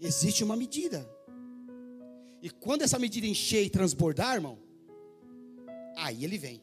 [0.00, 1.08] Existe uma medida.
[2.40, 4.58] E quando essa medida encher e transbordar, irmão,
[5.96, 6.62] aí ele vem.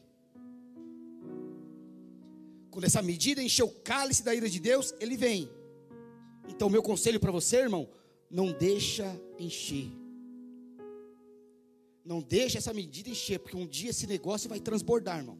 [2.70, 5.50] Quando essa medida encher o cálice da ira de Deus, ele vem.
[6.48, 7.88] Então, meu conselho para você, irmão,
[8.30, 10.01] não deixa encher.
[12.04, 15.38] Não deixa essa medida encher, porque um dia esse negócio vai transbordar, irmão.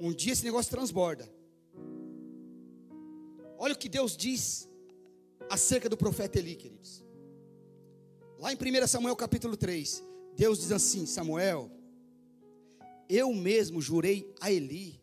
[0.00, 1.28] Um dia esse negócio transborda.
[3.58, 4.68] Olha o que Deus diz
[5.48, 7.04] acerca do profeta Eli, queridos.
[8.38, 10.02] Lá em 1 Samuel capítulo 3,
[10.34, 11.70] Deus diz assim: Samuel,
[13.08, 15.00] eu mesmo jurei a Eli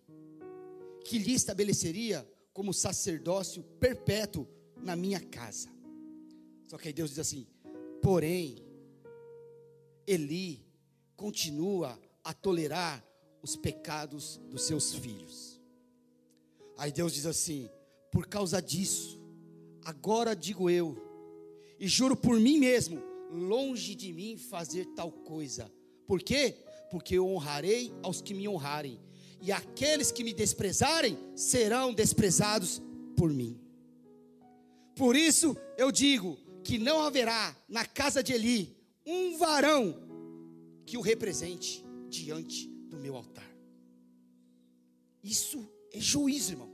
[1.05, 4.45] que lhe estabeleceria como sacerdócio perpétuo
[4.75, 5.69] na minha casa.
[6.67, 7.47] Só que aí Deus diz assim:
[8.01, 8.57] porém,
[10.09, 10.65] Eli
[11.15, 13.05] continua a tolerar
[13.43, 15.61] os pecados dos seus filhos.
[16.75, 17.69] Aí Deus diz assim:
[18.11, 19.21] por causa disso,
[19.85, 20.97] agora digo eu,
[21.79, 22.99] e juro por mim mesmo,
[23.31, 25.71] longe de mim fazer tal coisa.
[26.07, 26.55] Por quê?
[26.89, 28.99] Porque eu honrarei aos que me honrarem,
[29.39, 32.81] e aqueles que me desprezarem serão desprezados
[33.15, 33.61] por mim.
[34.95, 38.78] Por isso eu digo que não haverá na casa de Eli
[39.09, 39.95] um varão
[40.85, 43.49] que o represente diante do meu altar.
[45.23, 46.69] Isso é juízo, irmão.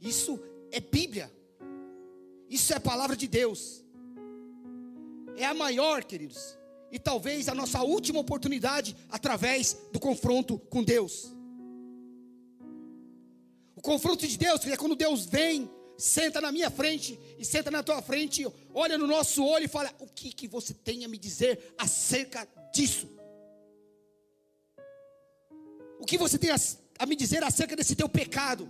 [0.00, 0.40] Isso
[0.72, 1.32] é Bíblia.
[2.50, 3.84] Isso é a palavra de Deus.
[5.36, 6.58] É a maior, queridos.
[6.90, 11.32] E talvez a nossa última oportunidade através do confronto com Deus.
[13.76, 17.82] O confronto de Deus é quando Deus vem, senta na minha frente e senta na
[17.82, 21.18] tua frente, olha no nosso olho e fala: O que, que você tem a me
[21.18, 23.08] dizer acerca disso?
[25.98, 26.56] O que você tem a,
[26.98, 28.68] a me dizer acerca desse teu pecado?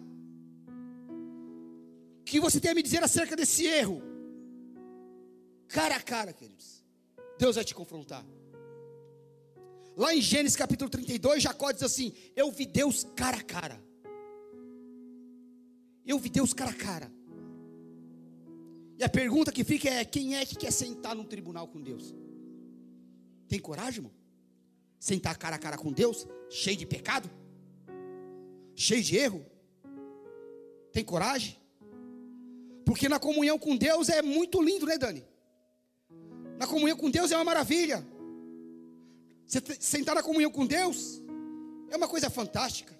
[2.26, 4.02] que você tem a me dizer acerca desse erro?
[5.68, 6.84] Cara a cara, queridos.
[7.38, 8.26] Deus vai te confrontar.
[9.96, 13.80] Lá em Gênesis capítulo 32, Jacó diz assim: Eu vi Deus cara a cara.
[16.04, 17.12] Eu vi Deus cara a cara.
[18.98, 22.14] E a pergunta que fica é: quem é que quer sentar num tribunal com Deus?
[23.48, 24.12] Tem coragem, irmão?
[24.98, 27.30] Sentar cara a cara com Deus, cheio de pecado?
[28.74, 29.44] Cheio de erro?
[30.92, 31.56] Tem coragem?
[32.84, 35.24] Porque na comunhão com Deus é muito lindo, né, Dani?
[36.58, 38.06] Na comunhão com Deus é uma maravilha.
[39.78, 41.22] Sentar na comunhão com Deus
[41.90, 42.94] é uma coisa fantástica.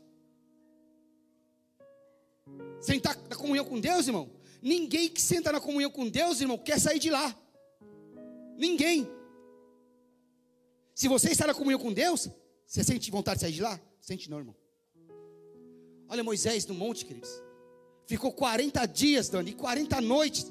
[2.80, 4.30] Sentar na comunhão com Deus, irmão.
[4.62, 7.36] Ninguém que senta na comunhão com Deus, irmão, quer sair de lá.
[8.56, 9.08] Ninguém.
[10.94, 12.28] Se você está na comunhão com Deus,
[12.66, 13.80] você sente vontade de sair de lá?
[14.00, 14.56] Sente não, irmão.
[16.08, 17.30] Olha Moisés no monte, queridos.
[18.06, 20.46] Ficou 40 dias, Dani, 40 noites,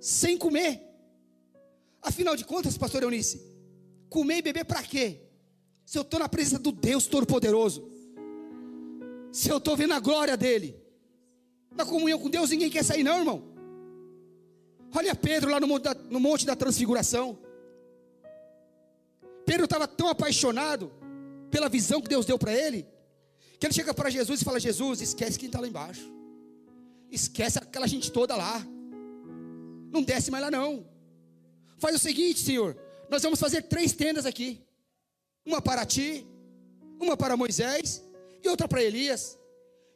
[0.00, 0.82] sem comer.
[2.02, 3.40] Afinal de contas, pastor Eunice,
[4.08, 5.22] comer e beber para quê?
[5.84, 7.90] Se eu estou na presença do Deus Todo-Poderoso,
[9.32, 10.76] se eu estou vendo a glória dEle,
[11.76, 13.42] na comunhão com Deus, ninguém quer sair, não, irmão.
[14.94, 17.38] Olha Pedro lá no monte da, no monte da transfiguração.
[19.44, 20.90] Pedro estava tão apaixonado
[21.50, 22.86] pela visão que Deus deu para ele,
[23.58, 26.10] que ele chega para Jesus e fala: Jesus, esquece quem está lá embaixo.
[27.10, 28.66] Esquece aquela gente toda lá.
[29.92, 30.86] Não desce mais lá não.
[31.78, 32.76] Faz o seguinte, Senhor.
[33.08, 34.62] Nós vamos fazer três tendas aqui:
[35.44, 36.26] uma para ti,
[36.98, 38.02] uma para Moisés
[38.42, 39.38] e outra para Elias.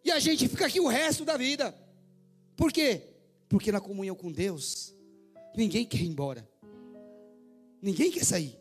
[0.04, 1.74] E a gente fica aqui o resto da vida.
[2.56, 3.02] Por quê?
[3.48, 4.94] Porque na comunhão com Deus,
[5.54, 6.48] ninguém quer ir embora.
[7.82, 8.58] Ninguém quer sair.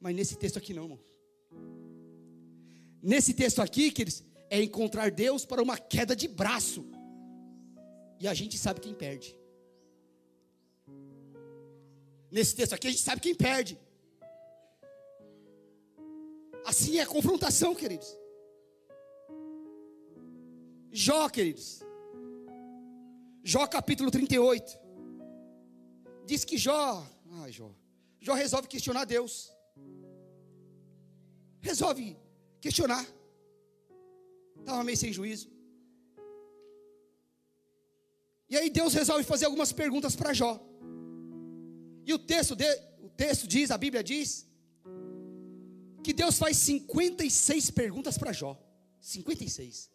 [0.00, 1.00] Mas nesse texto aqui não, irmão.
[3.02, 6.86] Nesse texto aqui, queridos, é encontrar Deus para uma queda de braço.
[8.18, 9.36] E a gente sabe quem perde.
[12.30, 13.78] Nesse texto aqui a gente sabe quem perde.
[16.64, 18.23] Assim é a confrontação, queridos.
[20.96, 21.80] Jó, queridos.
[23.42, 24.78] Jó capítulo 38.
[26.24, 27.02] Diz que Jó,
[27.42, 27.74] ai Jó,
[28.20, 29.52] Jó resolve questionar Deus.
[31.60, 32.16] Resolve
[32.60, 33.04] questionar.
[34.56, 35.50] Estava meio sem juízo.
[38.48, 40.60] E aí Deus resolve fazer algumas perguntas para Jó.
[42.06, 42.66] E o texto, de,
[43.02, 44.46] o texto diz, a Bíblia diz,
[46.04, 48.56] que Deus faz 56 perguntas para Jó.
[49.00, 49.93] 56.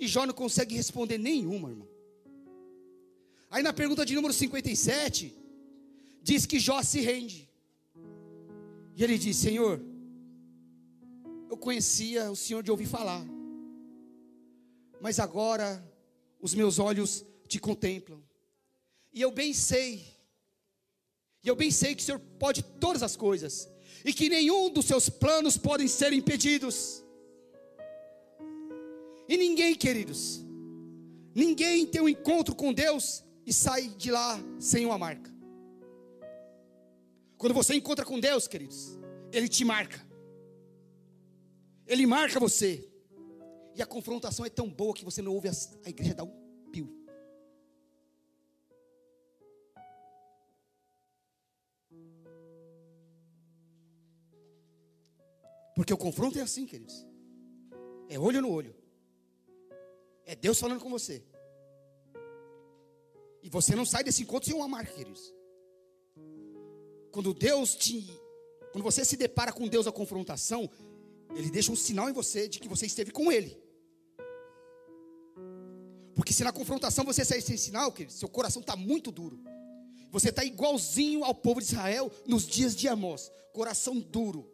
[0.00, 1.88] E Jó não consegue responder nenhuma, irmão.
[3.50, 5.36] Aí na pergunta de número 57,
[6.22, 7.46] diz que Jó se rende.
[8.96, 9.78] E ele diz: Senhor,
[11.50, 13.22] eu conhecia o Senhor de ouvir falar,
[15.02, 15.84] mas agora
[16.40, 18.22] os meus olhos te contemplam.
[19.12, 20.06] E eu bem sei,
[21.44, 23.68] e eu bem sei que o Senhor pode todas as coisas,
[24.02, 27.04] e que nenhum dos seus planos podem ser impedidos.
[29.30, 30.44] E ninguém, queridos,
[31.32, 35.32] ninguém tem um encontro com Deus e sai de lá sem uma marca.
[37.38, 38.98] Quando você encontra com Deus, queridos,
[39.30, 40.04] Ele te marca,
[41.86, 42.90] Ele marca você,
[43.76, 45.52] e a confrontação é tão boa que você não ouve a,
[45.84, 46.92] a igreja dar um pio.
[55.76, 57.06] Porque o confronto é assim, queridos.
[58.08, 58.79] É olho no olho.
[60.30, 61.24] É Deus falando com você.
[63.42, 65.34] E você não sai desse encontro sem uma marca, queridos.
[67.10, 68.08] Quando Deus te.
[68.70, 70.70] Quando você se depara com Deus a confrontação,
[71.34, 73.60] Ele deixa um sinal em você de que você esteve com Ele.
[76.14, 79.36] Porque se na confrontação você sair sem sinal, querido, seu coração está muito duro.
[80.12, 84.48] Você está igualzinho ao povo de Israel nos dias de Amós, coração duro.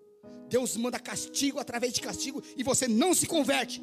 [0.48, 3.82] Deus manda castigo através de castigo e você não se converte.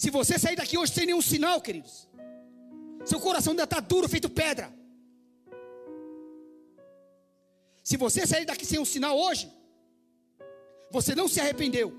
[0.00, 2.08] Se você sair daqui hoje sem nenhum sinal, queridos,
[3.04, 4.72] seu coração ainda está duro, feito pedra.
[7.84, 9.52] Se você sair daqui sem um sinal hoje,
[10.90, 11.92] você não se arrependeu.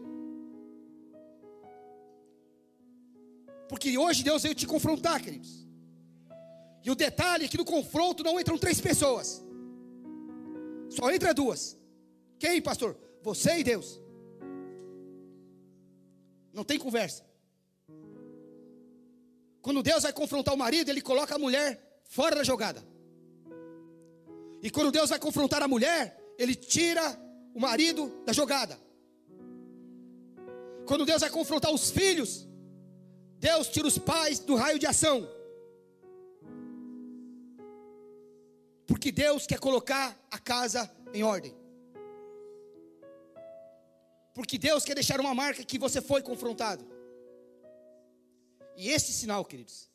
[3.69, 5.53] Porque hoje Deus veio te confrontar, queridos.
[6.83, 9.43] E o detalhe é que no confronto não entram três pessoas.
[10.89, 11.77] Só entra duas.
[12.39, 12.97] Quem, pastor?
[13.21, 14.01] Você e Deus.
[16.51, 17.30] Não tem conversa.
[19.61, 22.83] Quando Deus vai confrontar o marido, ele coloca a mulher fora da jogada.
[24.61, 27.19] E quando Deus vai confrontar a mulher, ele tira
[27.53, 28.79] o marido da jogada.
[30.85, 32.47] Quando Deus vai confrontar os filhos,
[33.37, 35.27] Deus tira os pais do raio de ação.
[38.85, 41.55] Porque Deus quer colocar a casa em ordem.
[44.33, 46.90] Porque Deus quer deixar uma marca que você foi confrontado.
[48.75, 49.89] E esse sinal, queridos,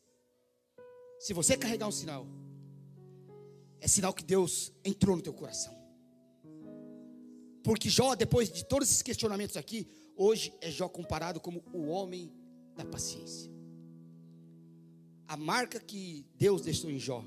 [1.18, 2.26] se você carregar um sinal,
[3.80, 5.74] é sinal que Deus entrou no teu coração.
[7.62, 12.32] Porque Jó, depois de todos esses questionamentos aqui, hoje é Jó comparado como o homem
[12.76, 13.50] da paciência.
[15.26, 17.24] A marca que Deus deixou em Jó.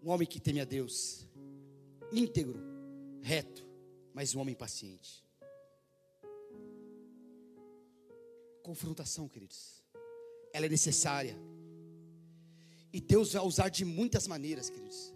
[0.00, 1.26] Um homem que teme a Deus,
[2.12, 2.62] íntegro,
[3.20, 3.66] reto,
[4.14, 5.27] mas um homem paciente.
[8.68, 9.82] Confrontação, queridos,
[10.52, 11.34] ela é necessária.
[12.92, 15.14] E Deus vai usar de muitas maneiras, queridos,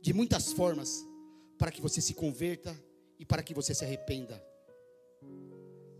[0.00, 1.04] de muitas formas,
[1.58, 2.80] para que você se converta
[3.18, 4.40] e para que você se arrependa.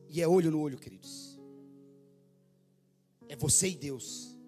[0.09, 1.37] E é olho no olho, queridos.
[3.29, 4.39] É você e Deus.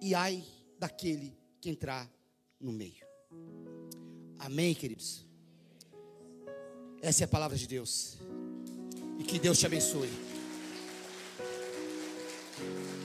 [0.00, 0.44] E ai
[0.80, 2.12] daquele que entrar
[2.58, 3.06] no meio.
[4.36, 5.24] Amém, queridos?
[7.00, 8.18] Essa é a palavra de Deus.
[9.16, 10.10] E que Deus te abençoe.
[12.62, 13.01] Thank you.